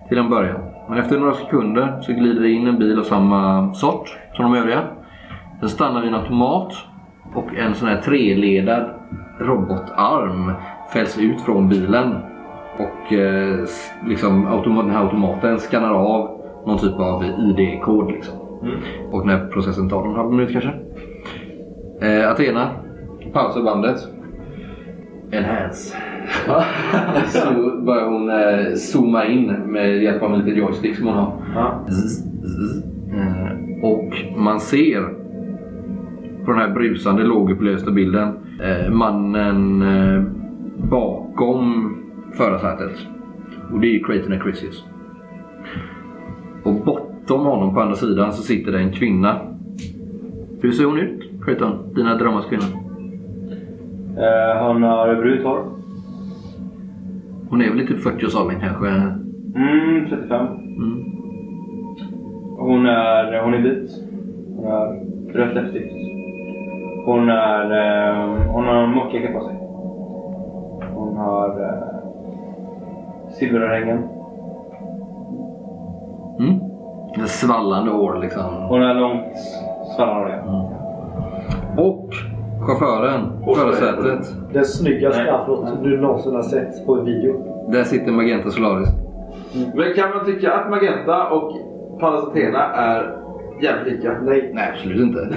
[0.09, 0.61] till en början.
[0.89, 4.59] Men efter några sekunder så glider det in en bil av samma sort som de
[4.59, 4.81] övriga.
[5.61, 6.73] Den stannar vid en automat
[7.35, 8.91] och en sån här treledad
[9.39, 10.53] robotarm
[10.93, 12.15] fälls ut från bilen.
[12.79, 13.65] Och eh,
[14.07, 18.13] liksom automa- den här automaten skannar av någon typ av ID-kod.
[18.13, 18.39] Liksom.
[19.13, 20.71] Och den här processen tar en halv minut kanske.
[22.01, 22.71] Eh, Athena
[23.33, 24.09] pausar bandet.
[25.33, 25.97] Enhance.
[27.27, 31.33] Så börjar hon eh, zooma in med hjälp av en liten joystick som hon har.
[31.55, 31.87] Ja.
[31.89, 32.85] Zzz, zzz.
[33.15, 35.03] Eh, och man ser
[36.45, 38.29] på den här brusande lågupplösta bilden
[38.63, 40.23] eh, mannen eh,
[40.91, 41.97] bakom
[42.33, 43.07] förarsätet.
[43.73, 44.85] Och det är ju Creighton Acrisius.
[46.63, 49.41] Och bortom honom på andra sidan så sitter det en kvinna.
[50.61, 51.95] Hur ser hon ut, Creighton?
[51.95, 52.65] Dina drömmars kvinna?
[54.17, 55.74] Eh, han har brunt hår.
[57.55, 58.89] Hon är väl i typ 40-årsåldern kanske?
[58.89, 60.47] Mm, 35.
[60.47, 61.05] Mm.
[62.59, 63.91] Hon är, hon är vit.
[64.57, 65.01] Hon har
[65.35, 65.95] rött läppstift.
[67.07, 67.65] Hon är...
[67.71, 69.57] Eh, hon har en mockjacka på sig.
[70.95, 71.99] Hon har eh,
[73.31, 73.99] silverörhängen.
[76.39, 76.61] Mm.
[77.19, 78.55] En svallande hår liksom.
[78.69, 79.37] Hon har långt
[79.97, 80.77] svallande hår.
[81.77, 82.15] Och
[82.67, 84.35] chauffören, förarsätet.
[84.53, 87.55] Den snyggaste afrot du någonsin har sett på en video.
[87.73, 88.89] Där sitter Magenta Solaris.
[89.75, 91.53] Men kan man tycka att Magenta och
[92.01, 93.17] Pallas Athena är
[93.63, 94.13] jävligt lika?
[94.23, 94.51] Nej.
[94.55, 95.19] Nej, absolut inte.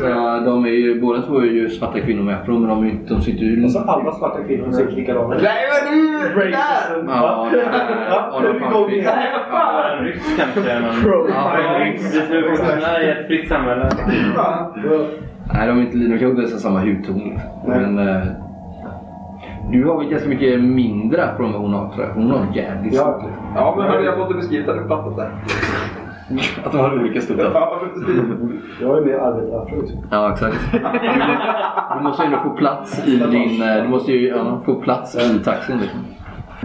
[0.00, 0.06] så,
[0.44, 3.20] de är ju, båda två är ju svarta kvinnor med afro, men de, är de
[3.20, 3.62] sitter ju...
[3.62, 5.42] Alltså alla svarta kvinnor ser likadana ut.
[5.42, 6.18] Nej men du!
[6.40, 7.08] Racism.
[7.08, 8.00] Ja, det är-
[9.98, 10.60] en rysk kanske.
[11.02, 11.28] Pro.
[11.28, 12.14] Ja, rysk.
[12.30, 13.88] Vi är ett fritt samhälle.
[15.54, 17.16] Nej, de, är inte, de kanske inte har samma hudton.
[17.18, 17.40] liksom.
[17.66, 18.22] Men, eh,
[19.70, 22.14] du har väl ganska mycket mindre afro än vad hon har tror jag.
[22.14, 23.00] Hon har jävligt Ja.
[23.00, 23.22] stort.
[23.22, 23.44] liksom.
[23.54, 25.30] Ja men hade jag fått det beskrivet hade jag fattat det.
[26.64, 27.34] Att de har olika afro.
[27.54, 28.20] Ja, precis.
[28.80, 29.82] Jag är mer arbetarafro.
[30.10, 30.56] Ja, exakt.
[30.72, 30.78] Du,
[31.98, 33.62] du måste ju ändå få plats i din...
[33.62, 35.78] eh, Du måste ju ja, få plats i taxin.
[35.78, 36.00] Liksom.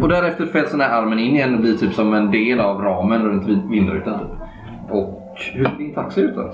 [0.02, 2.82] Och därefter fälls den här armen in igen och blir typ som en del av
[2.82, 4.20] ramen runt vindrutan.
[4.20, 4.92] Typ.
[4.92, 5.22] Och
[5.54, 6.52] hur ser din taxi ut då?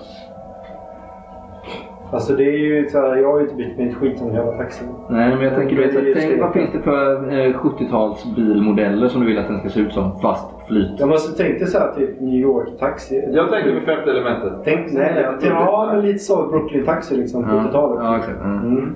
[2.11, 4.33] Alltså det är ju så här, jag har ju inte bytt mig ett skit om
[4.33, 4.85] jävla taxi.
[5.09, 9.21] Nej, men jag tänker du vet, tänk, vad finns det för eh, 70-tals bilmodeller som
[9.21, 10.19] du vill att den ska se ut som?
[10.21, 10.99] Fast flyt.
[10.99, 13.29] Jag måste tänka så här typ New York-taxi.
[13.33, 14.53] Jag tänker med femte elementet.
[14.63, 17.99] Tänk, nej, nej, jag tänkte, ja, men lite så Brooklyn-taxi liksom, 70-talet.
[18.03, 18.37] Ja, exakt.
[18.41, 18.45] Ja.
[18.45, 18.95] Mm.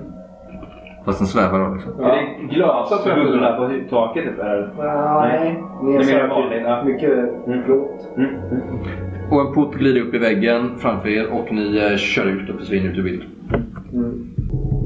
[1.06, 2.00] Fast den svävar då liksom.
[2.00, 4.24] Är det glasbubblor på taket?
[4.24, 4.70] Typ, eller?
[5.22, 6.84] Nej, Det är så mer här vanligt, ja.
[6.84, 8.08] typ, mycket plåt.
[8.16, 8.30] Mm.
[9.30, 12.60] Och en port glider upp i väggen framför er och ni eh, kör ut och
[12.60, 13.28] försvinner ut ur bilden.
[13.92, 14.30] Mm.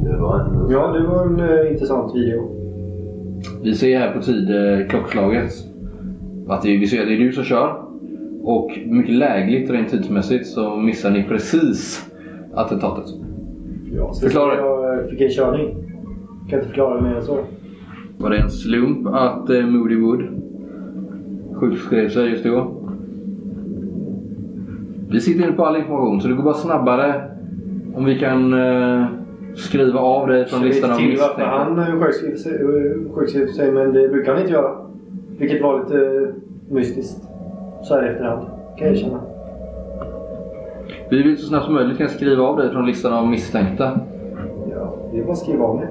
[0.04, 0.70] Det var en...
[0.70, 2.56] Ja, det var en eh, intressant video.
[3.62, 5.52] Vi ser här på tid eh, klockslaget
[6.48, 7.82] att det, vi ser att det är du som kör.
[8.42, 12.10] Och mycket lägligt rent tidsmässigt så missar ni precis
[12.54, 13.06] attentatet.
[13.96, 14.56] Ja, så Förklara.
[14.56, 15.89] Jag eh, fick en körning.
[16.50, 17.38] Kan inte förklara det mer än så.
[18.18, 20.22] Var det en slump att eh, Moody Wood
[21.54, 22.76] sjukskrev sig just då?
[25.10, 27.30] Vi sitter inne på all information så det går bara snabbare
[27.94, 29.06] om vi kan eh,
[29.54, 31.44] skriva av dig från listan av till varför misstänkta.
[31.44, 32.58] han eh, sjukskrev sig,
[33.14, 34.70] sjukskrev sig, men det brukar han inte göra.
[35.38, 37.22] Vilket var lite eh, mystiskt.
[37.82, 38.46] Så här i efterhand,
[38.78, 39.20] kan jag erkänna.
[41.10, 44.00] Vi vill så snabbt som möjligt kan skriva av dig från listan av misstänkta.
[44.70, 45.88] Ja, det är bara att skriva av mig.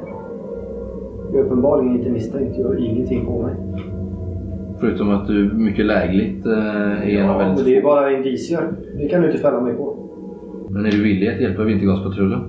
[1.33, 2.57] Uppenbarligen inte misstänkt.
[2.59, 3.55] Jag har ingenting på mig.
[4.79, 8.67] Förutom att du mycket lägligt eh, är en av Ja, väldigt det är bara indicier.
[8.97, 9.95] Det kan du inte fälla mig på.
[10.69, 12.39] Men är du villig att hjälpa Vintergaspatrullen?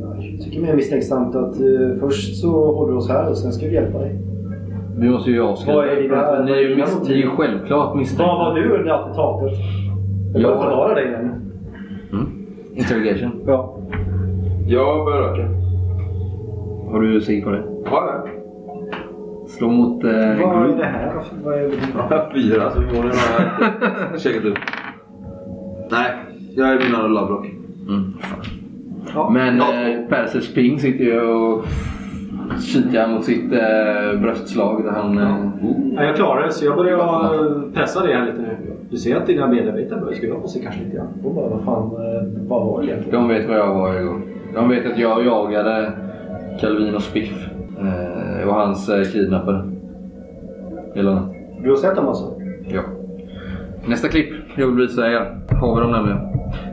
[0.00, 3.66] Jag tycker mer misstänksamt att eh, först så håller du oss här och sen ska
[3.66, 4.14] vi hjälpa dig.
[4.98, 7.96] Vi måste ju avskriva Vad är dina- Ni är ju, mis- ni är ju självklart
[7.96, 8.26] misstänkta.
[8.26, 9.58] Vad var du under attentatet?
[10.34, 11.30] Jag Jag- bara förhöra dig igen.
[12.12, 12.26] Mm.
[12.74, 13.30] Interrogation.
[13.46, 13.76] Ja.
[14.66, 15.59] Jag börjar röka.
[16.90, 17.62] Har du sig på det?
[17.84, 18.24] Ja,
[19.48, 21.12] Slå mot eh, Vad är det här?
[21.44, 21.72] Vad är det?
[22.10, 22.30] ja.
[22.34, 23.60] Fyra, så förmodligen har
[24.00, 24.58] jag inte checkat upp.
[25.90, 26.10] Nej,
[26.56, 27.46] jag är min andra labbrock.
[27.88, 28.12] Mm.
[29.14, 29.30] Ja.
[29.30, 29.64] Men Ja.
[29.88, 31.64] eh, Perses Ping sitter ju och
[32.60, 35.18] kikar mot sitt eh, bröstslag där han...
[35.18, 35.46] Eh,
[35.96, 36.98] Ja, jag klarar det, så jag börjar
[37.34, 38.56] eh, pressa det här lite nu.
[38.90, 41.08] Du ser att dina medarbetare börjar skruva på sig kanske lite grann.
[41.34, 43.20] Bara, vad fan, eh, vad var det egentligen?
[43.20, 44.20] de vet vad jag var igår.
[44.54, 45.92] De vet att jag jagade
[46.60, 47.48] Calvin och Spiff.
[47.78, 49.64] Eh, och hans eh, kidnappare.
[50.94, 51.28] Hela.
[51.62, 52.32] Du har sett dem alltså?
[52.68, 52.82] Ja.
[53.86, 56.18] Nästa klipp jag vill visa er har vi dem nämligen.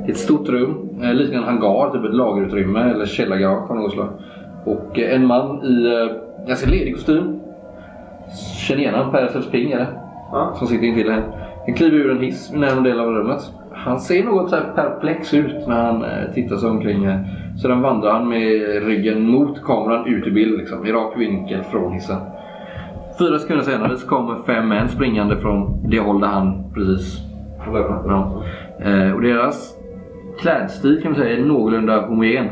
[0.06, 3.78] Det är ett stort rum, eh, lite grann hangar, typ ett lagerutrymme eller källargarage av
[3.78, 4.10] något slag.
[4.66, 7.40] Och eh, en man i eh, ganska ledig kostym.
[8.68, 9.88] Känner igen honom, Per Ping är det.
[10.32, 10.54] Ja.
[10.56, 11.24] Som sitter intill här.
[11.66, 13.52] Han kliver ur en hiss i närmare del av rummet.
[13.88, 17.26] Han ser något så här perplex ut när han eh, tittar sig omkring här.
[17.62, 21.94] Sedan vandrar han med ryggen mot kameran ut ur bild liksom, i rak vinkel från
[21.94, 22.18] hissen.
[23.20, 27.28] Fyra sekunder senare så kommer fem män springande från det håll där han precis
[27.74, 28.44] Ja.
[28.80, 29.78] Eh, och deras
[30.40, 32.48] klädstil kan man säga är någorlunda homogen.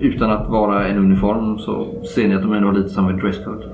[0.00, 3.66] Utan att vara en uniform så ser ni att de ändå har lite samma dresscode.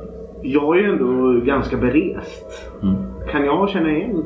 [0.42, 2.72] Jag är ju ändå ganska berest.
[2.82, 2.94] Mm.
[3.30, 4.24] Kan jag känna igen?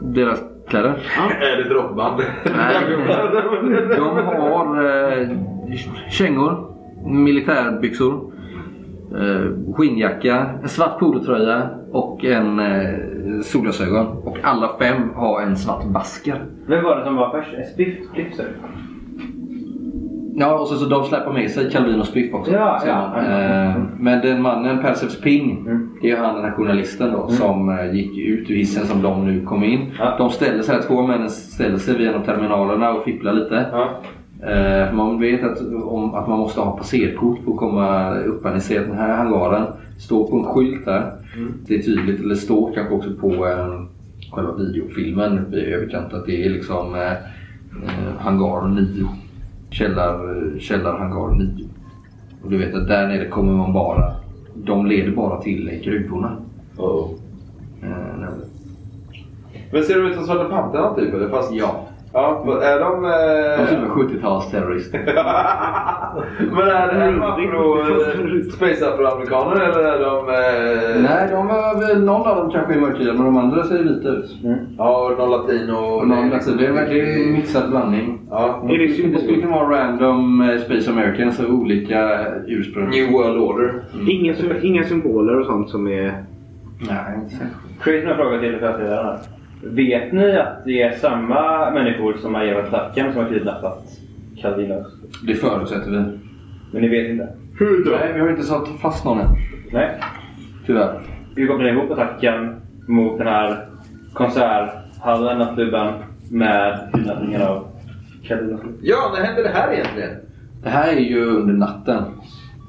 [0.00, 0.88] Deras kläder?
[1.40, 2.22] Är det droppband?
[2.56, 2.76] Nej.
[3.96, 5.28] De har eh,
[6.10, 8.32] kängor, militärbyxor,
[9.14, 14.06] eh, skinnjacka, en svart polotröja och en eh, solglasögon.
[14.06, 16.44] Och alla fem har en svart basker.
[16.66, 18.36] Vem var det som var först?
[18.36, 18.48] Sa du?
[20.34, 22.52] Ja, och så, så de släpper med sig Calvin och Spiff också.
[22.52, 23.22] Ja, ja, ja.
[23.22, 25.88] Eh, Men den mannen, Perseus Ping, Mm.
[26.02, 29.26] det är han den här journalisten då, som eh, gick ut ur hissen som de
[29.26, 29.92] nu kom in.
[30.18, 33.56] De ställer sig, två männen ställer sig vid en av terminalerna och fipplar lite.
[34.42, 38.54] Eh, man vet att, om, att man måste ha passerkort för att komma upp.
[38.54, 39.66] Ni ser att den här hangaren
[39.98, 41.12] står på en skylt där.
[41.36, 41.52] Mm.
[41.66, 43.80] Det är tydligt, eller står kanske också på eh,
[44.32, 49.06] själva videofilmen i överkant att det är liksom eh, eh, hangar 9.
[49.70, 50.18] Källar,
[50.58, 51.68] källarhangar 9.
[52.42, 54.14] Och du vet att där nere kommer man bara...
[54.54, 56.36] De leder bara till gruvorna.
[56.76, 57.10] Oh.
[57.82, 58.28] Eh, nej.
[59.72, 61.14] Men ser de ut som Svarta Pantrarna typ?
[61.14, 61.28] Eller?
[61.28, 61.86] Fast, ja.
[62.12, 63.02] Ja, är de...
[63.02, 63.88] De ser ut Eh...
[63.92, 64.98] som 70-talsterrorister.
[66.52, 70.28] men är, är de afro, eh, space afroamerikaner eller är de...
[70.28, 71.02] Eh...
[71.10, 74.08] Nej, de var väl, någon av dem kanske är mörkhyade men de andra ser vita
[74.08, 74.36] ut.
[74.78, 75.98] Ja, någon latino och...
[76.00, 78.20] Och någon, alltså, det är verkligen en mixad blandning.
[78.30, 78.62] Ja.
[78.68, 82.90] Är det Det skulle, det skulle kunna vara random eh, Space Americans av olika ursprung.
[82.90, 83.74] New World Order.
[84.08, 86.14] Inga, sy- inga symboler och sånt som är...
[86.88, 87.42] Nej, inte så.
[87.82, 89.16] Crazy har frågat till företrädarna.
[89.62, 93.84] Vet ni att det är samma människor som har gett attacken som har kidnappat
[94.42, 94.86] Calvinos?
[95.26, 96.18] Det förutsätter vi.
[96.72, 97.28] Men ni vet inte?
[97.58, 97.90] Hur då?
[97.90, 99.26] Nej, vi har inte satt fast någon än.
[99.72, 100.00] Nej.
[100.66, 101.00] Tyvärr.
[101.34, 102.56] Vi kopplar ihop attacken
[102.88, 103.66] mot den här
[104.12, 105.94] konserthallen, nattklubben,
[106.30, 107.66] med kidnappningen av
[108.24, 108.60] Calvinos.
[108.82, 110.10] Ja, när hände det här egentligen?
[110.62, 112.04] Det här är ju under natten.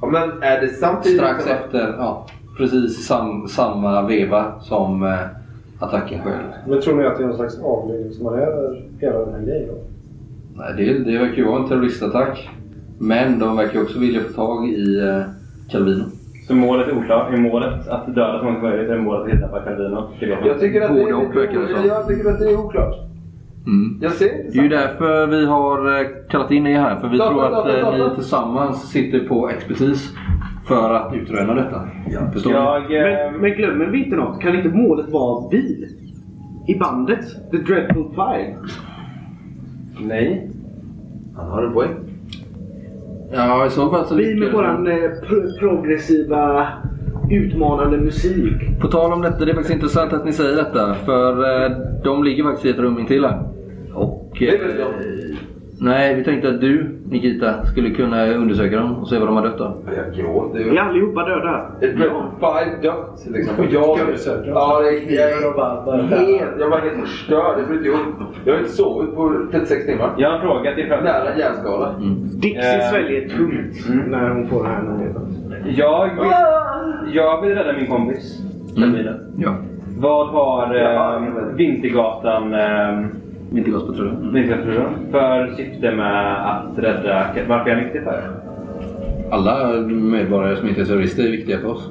[0.01, 2.27] Ja, men är det samtidigt Strax efter, ja,
[2.57, 5.19] precis sam, samma veva som eh,
[5.82, 6.43] attacken själv.
[6.67, 9.67] Men tror ni att det är någon slags avledningsmanöver över hela den här grejen?
[9.69, 9.75] då?
[10.55, 12.49] Nej, det, det verkar ju vara en terroristattack.
[12.99, 15.21] Men de verkar ju också vilja få tag i eh,
[15.71, 16.03] Calvino.
[16.47, 17.34] Så målet är oklart.
[17.34, 18.89] Är målet att döda så många som möjligt?
[18.89, 20.09] Är målet att Calvino?
[20.19, 21.27] Det vet man Jag tycker att det är och
[21.82, 22.95] det jag tycker att det är oklart.
[23.65, 23.99] Mm.
[24.01, 26.99] Jag ser inte Det är ju därför vi har eh, kallat in er här.
[26.99, 28.09] För vi Data, tror att data, eh, data.
[28.09, 30.13] ni tillsammans sitter på expertis
[30.72, 31.82] för att utröna detta.
[32.34, 32.55] Förstår ni?
[32.95, 33.26] Jag...
[33.26, 34.41] eh, Men, men glömmer vi inte något?
[34.41, 35.88] Kan inte målet vara vi?
[36.67, 37.51] I bandet?
[37.51, 38.55] The Dreadful Five?
[39.99, 40.49] Nej.
[41.38, 41.89] Han har en poäng.
[43.34, 44.95] Ja, i så fall så Vi med våran eh,
[45.28, 46.67] pro- progressiva,
[47.32, 48.53] utmanande musik.
[48.82, 50.93] På tal om detta, det är faktiskt intressant att ni säger detta.
[50.93, 51.72] För eh,
[52.03, 53.43] de ligger faktiskt i ett rum intill här.
[53.93, 54.36] Och...
[54.39, 54.88] Det är väl eh,
[55.84, 59.43] Nej, vi tänkte att du, Nikita, skulle kunna undersöka dem och se vad de har
[59.43, 59.73] dött av.
[59.95, 60.77] Jag gråter Är ju.
[60.77, 61.65] allihopa döda?
[61.79, 63.59] Five dött liksom.
[63.59, 63.99] Och jag...
[64.45, 65.41] Ja, det är, jag är
[66.17, 66.59] helt...
[66.59, 67.59] Jag var helt förstörd.
[67.59, 67.99] Jag inte ihop.
[68.45, 70.13] Jag har inte sovit på 36 timmar.
[70.17, 71.95] Jag har en fråga till Nära hjärnskada.
[72.34, 72.89] Dixie Eh.
[72.89, 75.21] sväljer tungt när hon får det här nyheten.
[75.77, 76.32] Jag vill,
[77.15, 78.41] jag vill rädda min kompis.
[78.75, 79.11] Calvino.
[79.38, 79.55] Ja.
[79.97, 81.55] Vad har eh.
[81.55, 82.53] Vintergatan...
[82.53, 83.05] Eh,
[83.51, 84.33] Vintergaspatrullen.
[84.33, 87.27] Vintergatan för syfte med att rädda...
[87.47, 88.23] Varför är han viktig för?
[89.31, 91.89] Alla medborgare som inte är terrorister är viktiga för oss.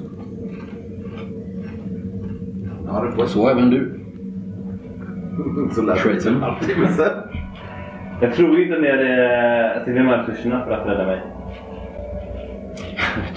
[2.86, 4.00] Ja, det får Så även du.
[5.72, 7.12] Så lät det en halvtimme sen.
[8.20, 11.20] Jag tror inte ni hade att ni har de här resurserna för att rädda mig.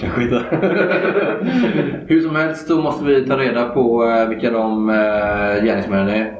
[0.00, 0.42] Kanske inte.
[2.06, 6.34] Hur som helst så måste vi ta reda på eh, vilka de eh, gärningsmännen är.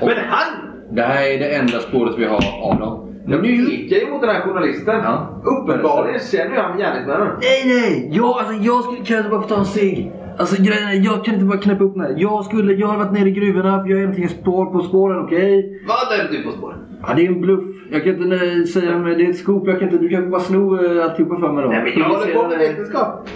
[0.00, 0.65] Men han!
[0.90, 3.02] Det här är det enda spåret vi har av dem.
[3.26, 4.94] De pekar ju mot den här journalisten.
[5.04, 5.42] Ja.
[5.44, 7.28] Uppenbarligen känner ju han gärningsmännen.
[7.40, 8.10] Nej, nej!
[8.12, 10.12] Jag, alltså, jag skulle kan inte bara få ta en cigg.
[10.38, 12.14] Alltså grejen är, jag kan inte bara knäppa upp den här.
[12.16, 15.82] Jag, skulle, jag har varit nere i gruvorna, jag är äntligen spår på spåren, okej?
[15.88, 16.78] Vad är du på spåren?
[17.02, 17.64] Ja, det är en bluff.
[17.90, 19.68] Jag kan inte nej, säga, men det är ett scoop.
[19.68, 21.68] Jag kan inte, du kan bara sno eh, alltihopa för mig då.
[21.70, 23.28] Nej men jag håller på med vetenskap.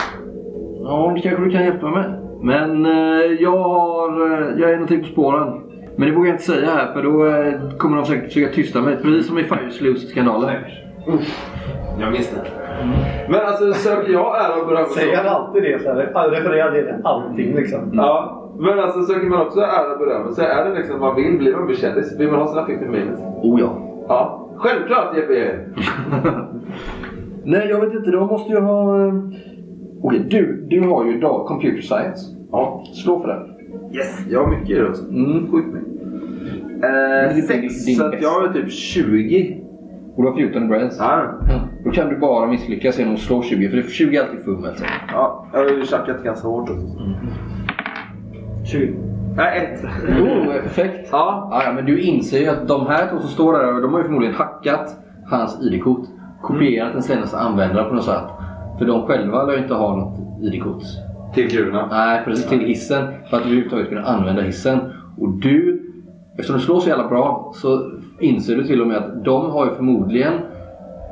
[0.83, 2.05] Ja, det kanske du kan hjälpa mig.
[2.43, 4.33] Men eh, jag har...
[4.33, 5.49] Eh, jag är någonting på spåren.
[6.01, 8.81] Men det vågar jag inte säga här för då eh, kommer de säkert försöka tysta
[8.83, 8.97] mig.
[9.03, 10.55] Precis som i Fire Sluice-skandalen.
[12.01, 12.51] Jag minns det.
[13.29, 14.87] Men alltså söker jag ära och beröm?
[14.89, 15.83] Säger han alltid det?
[15.83, 17.91] Så här, han refererar det till allting liksom.
[17.93, 18.37] Ja.
[18.59, 20.45] Men alltså söker man också ära och berömmelse?
[20.47, 22.21] Är det liksom man vill bli man blir kändis?
[22.21, 23.21] Vill man ha sina 50 minutes?
[23.43, 23.73] Oh ja.
[24.09, 24.49] Ja.
[24.57, 25.59] Självklart Jeppe!
[27.45, 28.11] Nej, jag vet inte.
[28.11, 29.07] De måste ju ha...
[29.07, 29.15] eh,
[30.03, 32.37] Okej, du, du har ju dag computer science.
[32.53, 32.85] Ja.
[33.05, 33.61] Slå för den.
[33.95, 34.21] Yes!
[34.31, 35.05] Jag har mycket i också.
[35.09, 35.51] Mm.
[35.53, 35.89] Sjukt mycket.
[36.83, 37.85] Är Eh, din- sex.
[37.87, 39.57] din så att jag har typ 20.
[40.16, 40.97] Och du har 14 brains.
[40.99, 41.33] Ja.
[41.85, 43.68] Då kan du bara misslyckas genom att slå 20.
[43.68, 44.76] För det är 20 är alltid fummel.
[44.76, 44.85] så.
[45.12, 45.47] ja.
[45.53, 46.87] Jag har ju tjackat ganska hårt också.
[48.64, 48.95] 20.
[49.37, 49.85] Nej, ett.
[50.22, 51.09] Oh, perfekt.
[51.12, 51.49] Ja.
[51.53, 53.99] Ja, ja, men du inser ju att de här två som står där, de har
[54.01, 54.97] ju förmodligen hackat
[55.31, 56.07] hans ID-kort.
[56.43, 58.24] Kopierat den senaste användaren på något sätt.
[58.78, 60.83] För de själva lär ju inte ha något ID-kort.
[61.35, 61.89] Till gruvorna.
[61.91, 62.47] Nej, precis.
[62.47, 63.05] Till hissen.
[63.31, 64.78] För att överhuvudtaget kunna använda hissen.
[65.18, 65.80] Och du,
[66.41, 69.64] eftersom du slår så jävla bra, så inser du till och med att de har
[69.66, 70.32] ju förmodligen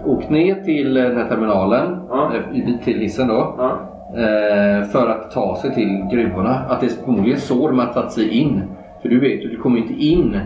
[0.05, 2.31] åkt ner till den här terminalen, Ja.
[2.35, 3.55] eh, till hissen då.
[3.59, 3.71] Ja.
[4.15, 6.51] eh, För att ta sig till gruvorna.
[6.69, 8.63] Att det är förmodligen så de har tagit sig in.
[9.03, 10.41] För du vet ju, du kommer inte in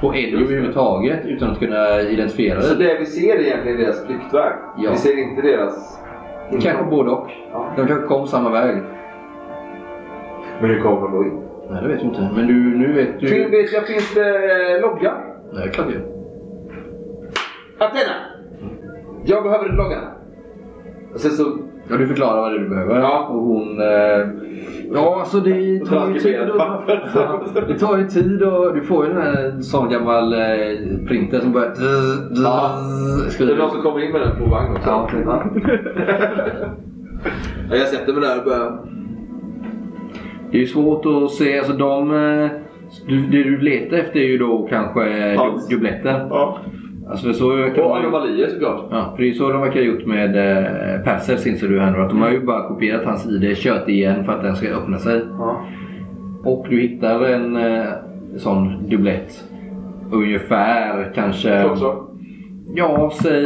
[0.00, 2.86] på Ellie överhuvudtaget utan att kunna identifiera Så dig.
[2.88, 4.52] det vi ser är egentligen deras flyktväg?
[4.78, 4.90] Ja.
[4.90, 5.98] Vi ser inte deras...
[6.62, 7.26] Kanske både och.
[7.52, 7.66] Ja.
[7.76, 8.76] De kanske kom samma väg.
[10.60, 11.42] Men hur kommer de då in?
[11.70, 12.30] Nej, det vet du inte.
[12.34, 13.26] Men du, nu vet du...
[13.26, 15.12] Fin, vet jag, finns det eh, logga?
[15.52, 16.02] Nej, klart det.
[17.84, 18.14] Athena!
[19.24, 19.98] Jag behöver ett logga.
[21.14, 21.58] Och sen så...
[21.88, 23.00] Ja, du förklarar vad det är du behöver.
[23.00, 23.26] Ja.
[23.30, 23.80] Och hon...
[23.80, 24.28] Eh,
[24.94, 26.40] ja, alltså det tar ju tid.
[26.40, 26.84] Och, ja,
[27.68, 30.38] det tar ju tid och du får ju den här sån gammal eh,
[31.08, 31.72] printer som börjar...
[32.30, 32.70] Ja.
[33.38, 35.16] Det är någon som kommer in med den på vagn också.
[35.24, 35.44] Ja.
[37.70, 38.78] Ja, jag sätter mig där och börjar...
[40.52, 41.58] Det är ju svårt att se.
[41.58, 42.10] Alltså de...
[42.10, 42.50] eh,
[43.08, 46.26] Du, det du letar efter är ju då kanske du, dubbletter.
[46.30, 46.58] Ja.
[47.10, 47.46] Alltså så
[47.82, 48.84] Och anomalier såklart.
[48.90, 51.90] Ja, för det är så de verkar ha gjort med eh, Perser inser du här
[51.90, 51.98] nu.
[51.98, 54.98] Att de har ju bara kopierat hans ID, kört igen för att den ska öppna
[54.98, 55.20] sig.
[55.38, 55.64] Ja.
[56.44, 57.84] Och du hittar en eh,
[58.36, 59.44] sån dubblett.
[60.12, 61.62] Ungefär kanske...
[61.62, 62.06] Klockslag.
[62.74, 63.44] Ja, säg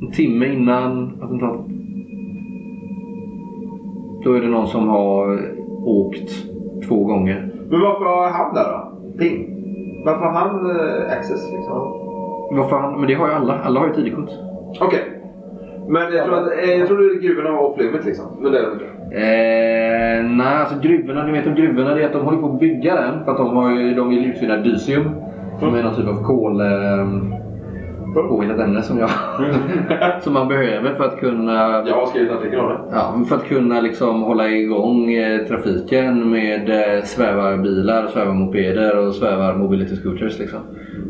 [0.00, 1.66] en timme innan attentatet.
[4.24, 5.40] Då är det någon som har
[5.84, 6.30] åkt
[6.88, 7.50] två gånger.
[7.70, 9.18] Men varför har han där då?
[9.18, 9.56] Ping.
[10.04, 11.76] Varför har han eh, access liksom?
[12.50, 13.58] Varför han, men det har ju alla.
[13.58, 14.30] Alla har ju ID-kort.
[14.80, 15.20] Okej.
[15.88, 18.26] Men jag tror att eh, jag tror är gruvorna var off limit liksom.
[18.40, 18.84] Men det är det inte.
[19.16, 22.60] Eh, nej, alltså gruvorna, ni vet om gruvorna, det är att de håller på att
[22.60, 23.24] bygga den.
[23.24, 25.10] För att de, har ju, de vill utvinna dysium.
[25.60, 26.60] Som är någon typ av kol...
[26.60, 27.06] Eh,
[28.14, 29.10] påhittat ämne som jag...
[30.22, 31.52] som man behöver för att kunna...
[31.86, 32.78] Jag har skrivit en artikel om det.
[32.92, 39.54] Ja, för att kunna liksom hålla igång eh, trafiken med eh, svävarbilar, svävarmopeder och svävar
[39.54, 40.38] mobility scooters.
[40.38, 40.60] Liksom.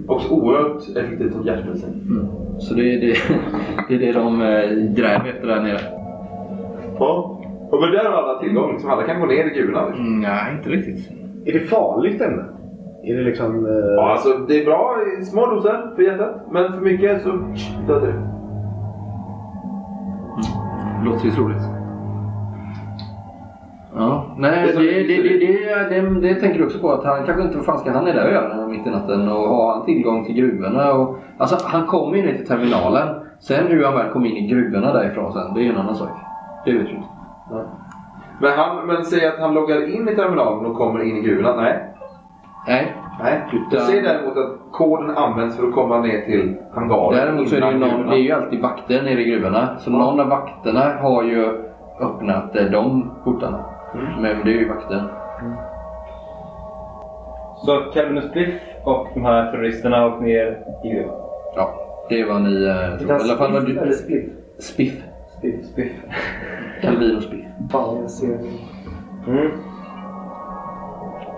[0.09, 2.29] Också oerhört effektivt som hjärtmedicin.
[2.59, 3.17] Så det är det,
[3.89, 5.81] det, är det de eh, gräver efter där nere.
[6.99, 7.37] Ja.
[7.71, 8.73] Och men där har alla tillgång.
[8.73, 8.91] Liksom.
[8.91, 9.87] Alla kan gå ner i gruvorna.
[9.87, 11.11] Mm, nej, inte riktigt.
[11.45, 12.45] Är det farligt ämne?
[13.03, 13.67] Är det liksom...
[13.67, 16.41] eh, Ja, alltså, det är bra i små doser för hjärtat.
[16.51, 17.31] Men för mycket så
[17.87, 18.15] dödar det.
[21.05, 21.63] Låter ju troligt.
[23.97, 25.39] Ja, nej, det, det, det,
[25.89, 28.15] det, det tänker du också på att han kanske inte, vad fan ska han är
[28.15, 31.87] där och göra mitt i natten och har han tillgång till gruvorna och Alltså han
[31.87, 33.09] kommer ju ner till terminalen.
[33.39, 35.95] Sen hur han väl kom in i gruvorna därifrån sen, det är ju en annan
[35.95, 36.09] sak.
[36.65, 37.09] Det vet du inte.
[38.41, 41.57] Men, han, men säg att han loggar in i terminalen och kommer in i gruvorna.
[41.57, 41.90] Nej.
[42.67, 42.97] Nej.
[43.23, 43.41] Nej.
[43.53, 47.13] Utan- säger däremot att koden används för att komma ner till hangaren.
[47.13, 49.77] Däremot så är det ju, någon, det är ju alltid vakter nere i gruvorna.
[49.79, 51.47] Så någon av vakterna har ju
[52.01, 53.65] öppnat eh, de portarna.
[53.95, 55.01] Men det är ju vakten.
[57.57, 58.55] Så Calvin och Spliff
[58.85, 61.15] och de här terroristerna åkte ner i gruvan.
[61.57, 61.75] Ja,
[62.09, 63.11] det var ni eh, tror.
[63.11, 63.93] I alla fall var Eller du...
[63.93, 64.33] split?
[64.59, 65.03] Spiff.
[65.39, 65.67] Split.
[65.67, 65.93] Spliff.
[66.83, 67.45] Calvin och Spiff.
[67.73, 68.39] Fan, jag ser...
[69.29, 69.51] Mm.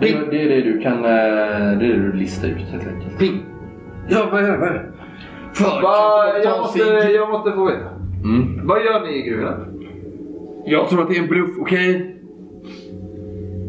[0.01, 0.93] Det, är- det är det du kan...
[0.99, 3.19] eh, Det är det du listar ut helt enkelt.
[3.19, 3.45] Ping!
[4.09, 4.83] Ja, det?
[5.55, 6.79] För Va, jag, måste,
[7.15, 7.89] jag måste få veta.
[8.25, 8.67] Mm.
[8.67, 9.57] Vad gör ni i gruvorna?
[10.65, 12.17] Jag tror att det är en bluff, okej?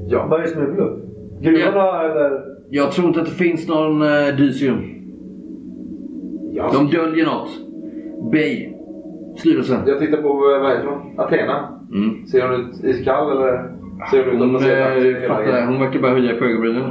[0.10, 0.26] Ja.
[0.30, 1.00] Vad är det som är bluff?
[1.42, 2.42] Gruvorna eller?
[2.70, 4.82] Jag tror inte att det finns någon uh, dysium.
[6.54, 7.50] Jag, De döljer något.
[8.32, 8.70] Bay.
[9.38, 9.80] Styrelsen.
[9.86, 11.20] jag tittar på, eh, vad heter hon?
[11.20, 11.80] Athena.
[11.94, 12.28] Mm.
[12.28, 13.72] Ser hon ut iskall eller?
[14.12, 16.84] Hon eh, fattar, hon verkar bara höja på ögonbrynen.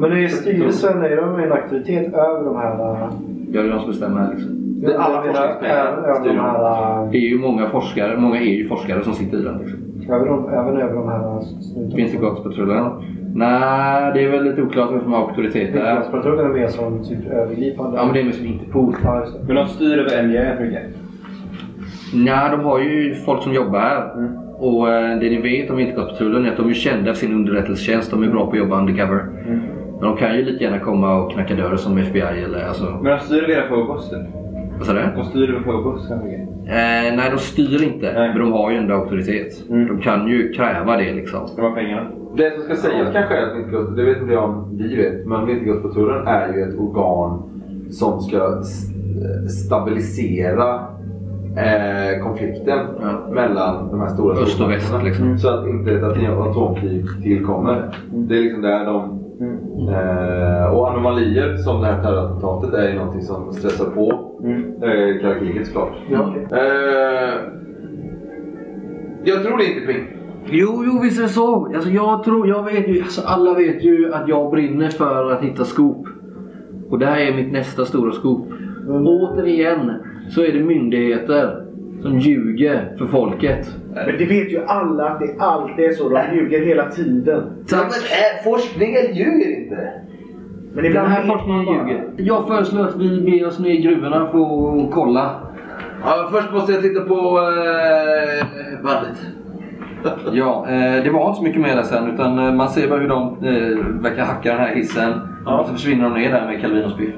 [0.00, 2.78] Men är styrelsen, är de en auktoritet över de här...
[2.78, 3.10] Ja,
[3.52, 4.54] det är de som bestämmer här liksom.
[4.80, 9.04] Det är alla forskningspengar över äh, Det är ju många forskare, många är ju forskare
[9.04, 9.78] som sitter i den liksom.
[10.14, 11.96] Även, de, även över de här äh, snutarna.
[11.96, 12.90] Vintergatspatrullen?
[13.34, 15.80] Nej, det är väl lite oklart vem som har auktoritet där.
[15.80, 17.96] Vintergatspatrullen är mer som typ övergripande.
[17.96, 18.94] Ja, men det är med sin Interpol.
[19.04, 19.46] Ja, det.
[19.46, 20.82] Men de styr över ganska mycket.
[22.14, 24.14] Nej, de har ju folk som jobbar här.
[24.14, 24.47] Mm.
[24.58, 28.10] Och eh, det ni vet om Vintergatspatrullen är att de är kända för sin underrättelsetjänst.
[28.10, 29.20] De är bra på att jobba undercover.
[29.46, 29.60] Mm.
[30.00, 32.84] Men de kan ju lika gärna komma och knacka dörr som FBI eller alltså...
[33.02, 34.18] Men de styr hela Phobos typ.
[34.78, 35.00] Vad sa du?
[35.16, 36.40] De styr Phobos ganska mycket.
[36.68, 38.12] Eh, nej, de styr inte.
[38.12, 38.28] Nej.
[38.28, 39.64] Men de har ju ändå auktoritet.
[39.70, 39.86] Mm.
[39.88, 41.40] De kan ju kräva det liksom.
[41.56, 42.10] De har pengarna.
[42.36, 45.26] Det som ska sägas kanske är att Vintergårds, det vet inte jag om vi vet,
[45.26, 47.42] men Vintergårdspatrullen är ju ett organ
[47.90, 48.90] som ska s-
[49.64, 50.80] stabilisera
[51.58, 53.28] eh, konflikten Ja.
[53.34, 55.38] mellan de här stora Öst och väst, liksom.
[55.38, 57.94] Så att inte ett atom- atomkrig tillkommer.
[58.12, 59.18] Det är liksom där de...
[59.88, 64.62] Eh, och anomalier som det här terrorattentatet är ju någonting som stressar på Mm.
[64.82, 65.92] eh, kalla kriget såklart.
[66.10, 66.34] Ja.
[66.56, 67.34] Eh,
[69.24, 70.04] jag tror det inte Ping.
[70.50, 71.66] Jo, jo, visst är det så.
[71.74, 75.40] Alltså, jag tror, jag vet ju, alltså, alla vet ju att jag brinner för att
[75.42, 76.06] hitta skop.
[76.90, 78.46] Och det här är mitt nästa stora skop.
[78.90, 79.92] Återigen
[80.30, 81.64] så är det myndigheter
[82.02, 83.76] som ljuger för folket.
[83.94, 86.08] Men det vet ju alla att det alltid är så.
[86.08, 87.42] De ljuger hela tiden.
[87.68, 87.86] Tack!
[87.86, 89.92] äh, forskningen ljuger inte.
[90.74, 92.04] Men Den här forskningen ljuger.
[92.16, 94.38] Jag föreslår att vi beger oss ner i gruvorna för
[94.84, 95.34] att kolla.
[96.04, 98.46] Ja, först måste jag titta på eh,
[98.84, 99.18] bandet.
[100.32, 103.00] Ja, eh, det var inte så mycket mer där sen utan eh, man ser bara
[103.00, 105.12] hur de eh, verkar hacka den här hissen.
[105.46, 107.14] Och så försvinner de ner där med Calvin och Spiff.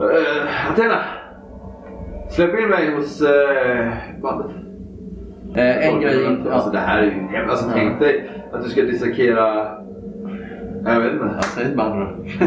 [0.00, 1.04] Uh, Athena,
[2.28, 3.92] Släpp in mig hos eh,
[4.22, 4.50] bandet.
[5.54, 6.54] Eh, en grej inte...
[6.54, 7.50] Alltså det här är ju hemskt.
[7.50, 9.68] Alltså tänk dig att du ska dissekera...
[10.84, 11.42] Jag vet inte.
[11.42, 12.06] Säg ett band då.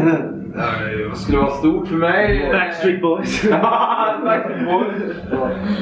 [1.10, 2.50] Det skulle vara stort för mig.
[2.52, 3.50] Backstreet Boys.
[4.24, 5.14] Backstreet Boys.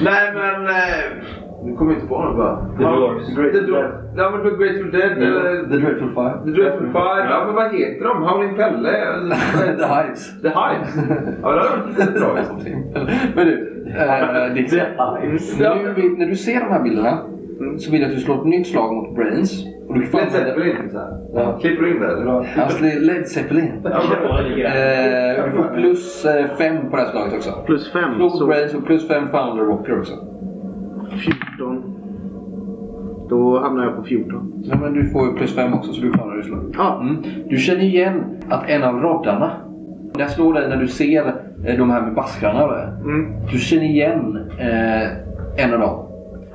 [0.05, 0.69] Nej men...
[1.61, 2.57] Eh, nu kommer jag inte på något bara.
[2.79, 3.53] The Doors.
[3.53, 3.91] The Doors.
[4.17, 5.69] Ja men för Grateful Dead eller...
[5.71, 6.35] The Dreadful Five.
[6.45, 7.27] The Dreadful Five.
[7.31, 8.23] Ja men vad heter de?
[8.23, 8.91] Howling Pelle?
[9.79, 10.43] The Hives.
[10.43, 10.97] The Hives.
[11.43, 12.35] Ja det hade varit lite bra.
[13.35, 14.85] Men du, eh, Dixie.
[15.59, 17.19] Nu, vill- när du ser de här bilderna
[17.79, 19.65] så vill jag att du slår ett nytt slag mot Brains.
[19.89, 20.77] Och du Led Zeppelin.
[21.35, 21.59] Ja.
[21.61, 22.63] Klipper du in det?
[22.63, 23.73] Alltså det är Led Zeppelin.
[23.85, 27.51] Eh, du får plus eh, fem på det här slaget också.
[27.67, 28.15] Plus fem.
[28.15, 30.13] Slå mot Så Brains och plus fem Founder Rocker också.
[31.17, 31.95] 14.
[33.29, 34.53] Då hamnar jag på 14.
[34.65, 36.75] Ja, men du får ju plus fem också så du klarar det slaget.
[36.77, 37.01] Ja.
[37.01, 37.17] Mm.
[37.49, 39.51] Du känner igen att en av roddarna,
[40.19, 41.27] jag slår dig när du ser
[41.67, 42.83] eh, de här med baskrarna.
[42.83, 43.33] Mm.
[43.53, 46.05] Du känner igen eh, en av dem.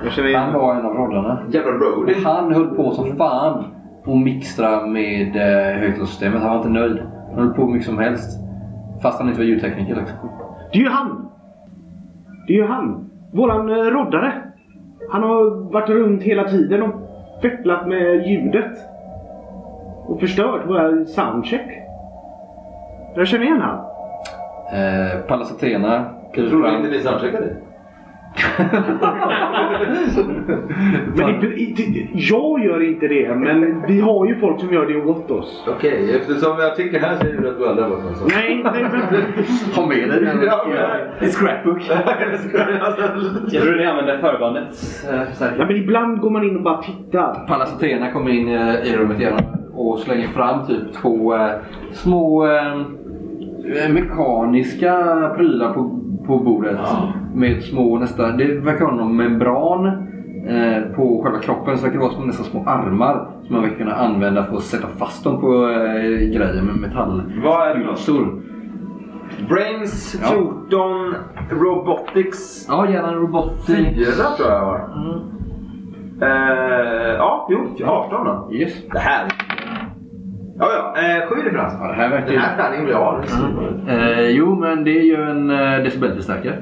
[0.04, 0.60] Jag känner Han igen.
[0.60, 1.42] var en av roddarna.
[1.50, 2.16] Jävla roadie.
[2.24, 3.64] Han höll på som fan
[4.04, 6.40] och mixtra med eh, högtalarsystemet.
[6.42, 7.02] Han var inte nöjd.
[7.34, 8.40] Han höll på mycket som helst.
[9.02, 10.16] Fast han inte var ljudtekniker liksom.
[10.72, 11.28] Det är ju han!
[12.46, 13.10] Det är ju han!
[13.32, 14.32] Våran eh, roddare.
[15.10, 16.94] Han har varit runt hela tiden och
[17.42, 18.78] fepplat med ljudet.
[20.06, 21.82] Och förstört våra soundcheck.
[23.14, 23.78] Jag känner igen han.
[24.72, 27.56] Eh, Pallas Athena Tror du inte ni soundcheckade?
[31.16, 31.82] Men inte,
[32.12, 35.64] jag gör inte det, men vi har ju folk som gör det åt oss.
[35.68, 38.12] Okej, eftersom artikeln här säger du att du aldrig har varit med.
[38.36, 38.92] Nej, nej, men...
[39.76, 40.66] Ha med dig den Ja,
[41.20, 41.78] i scrapbook.
[43.52, 45.66] Jag tror ni använder förbandets eh, Ja, förstärkare.
[45.66, 47.46] men ibland går man in och bara tittar.
[47.48, 49.34] Pallas Athena kommer in eh, i rummet igen
[49.74, 51.50] och slänger fram typ två eh,
[51.92, 52.74] små eh,
[53.90, 54.94] mekaniska
[55.36, 56.78] prylar på, på bordet.
[57.34, 59.86] Med små nästan, det verkar vara någon membran
[60.48, 61.78] eh, på själva kroppen.
[61.78, 64.62] Så det verkar vara som nästan små armar som man verkar kunna använda för att
[64.62, 67.22] sätta fast dem på eh, grejer med metall.
[67.44, 68.44] Vad är det för.
[69.48, 70.28] Brains Ja.
[70.28, 71.14] 14
[71.50, 73.52] Robotics Ja, gärna en robot.
[73.66, 73.84] 4
[74.36, 74.90] tror jag jag har.
[76.22, 78.54] Eh, ja, jo, 18 då.
[78.54, 78.72] Yes.
[78.92, 79.28] Det här.
[80.58, 81.02] Ja, ja.
[81.02, 81.74] Eh, sju differens.
[81.80, 83.22] Ja, det här verkar Den här träningen vill jag ha.
[83.88, 86.56] Eh, jo, men det är ju en eh, decibelförstärkare.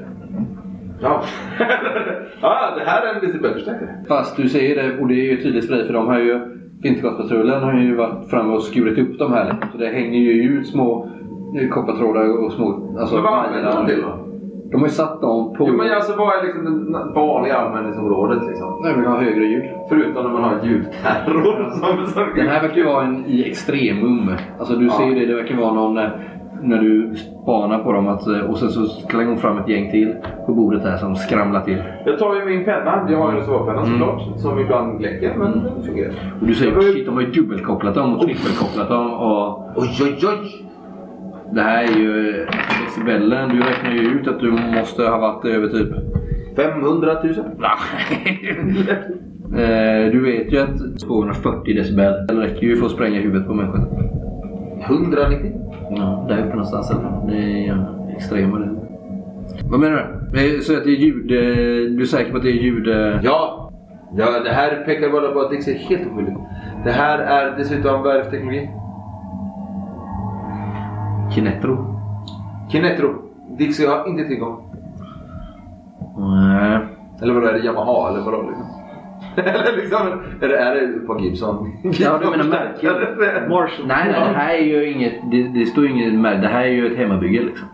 [1.00, 1.22] Ja.
[2.40, 4.04] ja, det här är en decibelförstärkare.
[4.08, 6.40] Fast du ser det, och det är ju tydligt för dig för de har ju
[6.82, 9.56] Vintergårdspatrullen har ju varit framme och skurit upp de här.
[9.72, 11.08] Så det hänger ju ut små
[11.70, 12.96] koppartrådar och små...
[13.00, 14.21] Alltså, Men vad använder de till då?
[14.72, 15.64] De har ju satt dem på...
[15.68, 18.80] Jo, men alltså vad är liksom det vanliga användningsområdet liksom?
[18.84, 19.64] Nej, men har högre ljud.
[19.88, 22.22] Förutom när man har ljudterror som, som...
[22.36, 24.30] Den här verkar ju vara en i extremum.
[24.58, 24.92] Alltså du Ja.
[24.92, 25.98] ser ju det, det verkar vara någon...
[25.98, 26.08] eh,
[26.64, 29.90] När du spanar på dem att, eh, och sen så slänger hon fram ett gäng
[29.90, 30.14] till
[30.46, 31.82] på bordet här som skramlar till.
[32.06, 33.06] Jag tar ju min penna.
[33.10, 33.90] Jag har ju en reservpenna Mm.
[33.98, 34.40] såklart.
[34.40, 36.12] Som ibland läcker, men den fungerar.
[36.40, 39.58] Och du säger Jag shit, de har ju dubbelkopplat dem och trippelkopplat dem och...
[39.76, 40.66] Oj, oj, oj!
[41.54, 42.46] Det här är ju
[42.84, 43.48] decibellen.
[43.48, 45.88] Du räknar ju ut att du måste ha varit över typ...
[46.56, 47.34] 500 000?
[49.52, 53.88] Eh, du vet ju att 240 decibel räcker ju för att spränga huvudet på människan.
[54.80, 55.52] 190?
[55.90, 56.92] Ja, där uppe någonstans.
[57.28, 57.86] Det är
[58.16, 58.70] extrema det.
[59.70, 60.60] Vad menar du?
[60.62, 61.28] Så att det är ljud...
[61.96, 62.88] Du är säker på att det är ljud...
[63.22, 63.72] Ja!
[64.16, 64.26] ja!
[64.44, 66.38] Det här pekar bara på att Dix är helt omöjligt.
[66.84, 68.16] Det här är dessutom vad
[71.34, 72.00] Kinetro?
[72.72, 73.14] Kinetro.
[73.58, 74.68] Dixie har inte tillgång.
[76.18, 76.78] Nej.
[77.22, 78.42] Eller vadå, är det Yamaha eller vadå?
[78.42, 78.66] Liksom?
[79.36, 80.06] eller liksom,
[80.40, 81.72] är det, är det på Gibson?
[81.82, 82.92] Ja, du menar märken?
[83.50, 83.86] Marshall.
[83.86, 85.12] Nej, nej, det här är ju inget...
[85.30, 86.40] Det, det står ju inget märke.
[86.40, 87.68] Det här är ju ett hemmabygge liksom.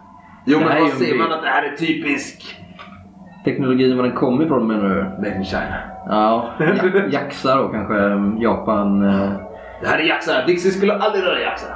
[0.44, 2.56] Jo Det men vad ser man att det här är typisk?
[3.44, 5.02] Teknologin var den kommer ifrån menar du?
[5.04, 5.74] Made in China.
[6.06, 6.66] Ja, ja
[7.10, 7.94] Jaxa då kanske.
[8.42, 9.02] Japan.
[9.08, 9.30] eh.
[9.82, 10.46] Det här är Jaxa.
[10.46, 11.66] Dixie skulle aldrig röra Jaxa.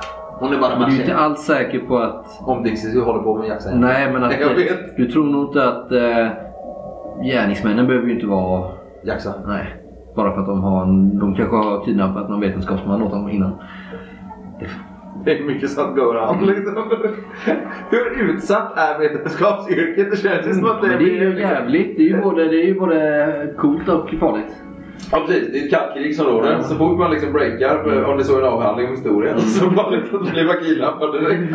[0.40, 1.24] Hon är bara Men du är inte matchen.
[1.24, 2.26] alls säker på att...
[2.40, 3.74] Om Dixie håller på med Jaxa.
[3.74, 4.40] Nej, men att...
[4.40, 4.96] Jag vet.
[4.96, 6.28] Du tror nog inte att eh,
[7.24, 8.70] gärningsmännen behöver ju inte vara...
[9.04, 9.34] Jaxa.
[9.46, 9.76] Nej.
[10.16, 13.52] Bara för att de har en, De kanske har kidnappat någon vetenskapsman åt dem innan.
[15.24, 16.74] Det är mycket som går an liksom.
[17.90, 20.10] Hur utsatt är vetenskapsyrket?
[20.10, 21.96] Det känns ju som att det Men det är ju jävligt.
[21.96, 24.62] Det är ju både, det är ju både coolt och farligt.
[25.10, 26.60] Ja precis, det är ett kattkrig som råder.
[26.62, 29.90] Så fort man liksom breakar, om det så är en avhandling om historien, så bara
[29.90, 31.52] liksom blir man kidnappad direkt.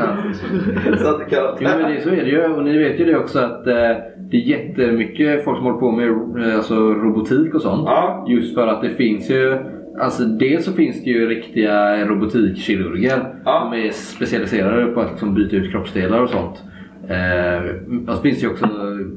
[1.02, 2.44] Satt i Jo, men det, så är det ju.
[2.44, 3.74] Och ni vet ju det också att eh,
[4.18, 7.84] det är jättemycket folk som håller på med eh, alltså, robotik och sånt.
[7.86, 8.26] Ja.
[8.30, 9.58] Just för att det finns ju...
[10.02, 13.60] Alltså dels så finns det ju riktiga robotikkirurger Ja.
[13.62, 16.64] som är specialiserade på att liksom byta ut kroppsdelar och sånt.
[17.10, 17.64] Eh,
[18.10, 18.68] och så finns det ju också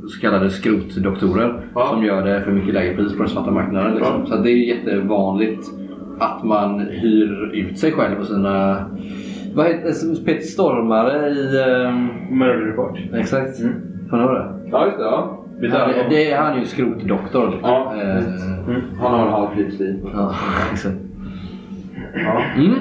[0.08, 1.86] så kallade skrotdoktorer Ja.
[1.86, 3.94] som gör det för mycket lägre pris på den svarta marknaden.
[3.94, 4.14] Liksom.
[4.20, 4.26] Ja.
[4.36, 5.66] Så det är jättevanligt
[6.18, 8.84] att man hyr ut sig själv och sina...
[9.54, 11.62] Vad heter Peter Stormare i...
[11.86, 12.08] ehm,
[12.38, 12.98] Murder Report.
[13.14, 13.58] exakt.
[14.10, 14.68] Kommer du ihåg det?
[14.70, 15.04] Ja, just det.
[15.04, 15.36] Ja.
[15.72, 17.58] Han, det är, han är ju skrotdoktor.
[17.62, 18.22] Ja, Eh,
[19.00, 20.00] Han har en halv livsstil.
[20.14, 20.34] ja,
[20.72, 20.96] exakt.
[22.24, 22.42] Ja.
[22.56, 22.74] Mm.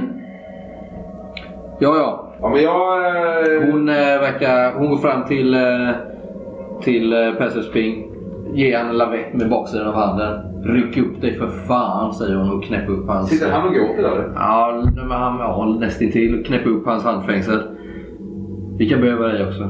[1.79, 2.28] Ja, ja.
[2.41, 2.97] Ja, men jag...
[2.99, 5.89] Eh, Hon, eh, verkar, hon går fram till, eh,
[6.81, 8.05] till eh, Pastor Sping.
[8.53, 10.39] Ger han en lavett med baksidan av handen.
[10.63, 13.29] Ryck upp dig för fan, säger hon och knäpper upp hans...
[13.29, 14.31] Sitter han och gråter där?
[14.35, 16.43] Ja, men han ja, nästintill.
[16.45, 17.59] Knäpper upp hans handfängsel.
[18.77, 19.63] Vi kan behöva dig också.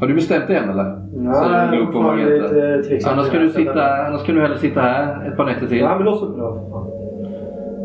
[0.00, 0.98] Har du bestämt dig än eller?
[1.14, 2.54] Nej, upp på jag är Margareta.
[2.54, 3.12] lite tveksam.
[3.12, 5.78] Annars kan, du sitta, annars kan du hellre sitta här ett par nätter till.
[5.78, 6.86] Ja, men lås upp fan.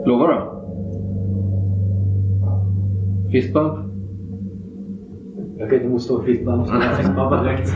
[0.05, 0.56] Lovar du?
[3.31, 3.73] Fistbump?
[5.59, 6.67] Jag kan inte motstå fistbump.
[6.97, 7.69] Fistbumpa direkt.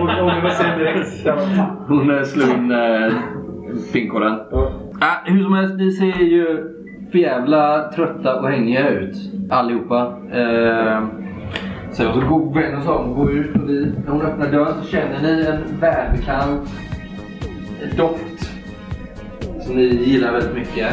[0.00, 1.26] Om vi ser direkt.
[1.88, 3.12] Hon eh, slår in eh,
[3.92, 4.38] pinkoden.
[4.50, 4.72] Ja.
[5.00, 6.64] Ah, hur som helst, ni ser ju
[7.10, 9.16] för jävla trötta och hängiga ut.
[9.50, 10.16] Allihopa.
[10.32, 11.04] Eh,
[11.92, 15.22] så så går Venus om går ut och ni, när hon öppnar dörren så känner
[15.22, 16.70] ni en välbekant
[17.96, 18.50] doft.
[19.60, 20.88] Som ni gillar väldigt mycket.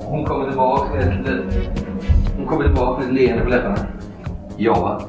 [0.00, 1.91] Hon kommer tillbaka med ett, ett,
[2.42, 3.76] hon kommer tillbaka med ett leende på läpparna.
[4.56, 5.00] Ja?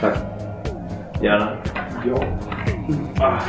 [0.00, 0.18] Tack.
[1.22, 1.56] Gärna.
[2.06, 2.24] Ja.
[3.20, 3.40] Ah.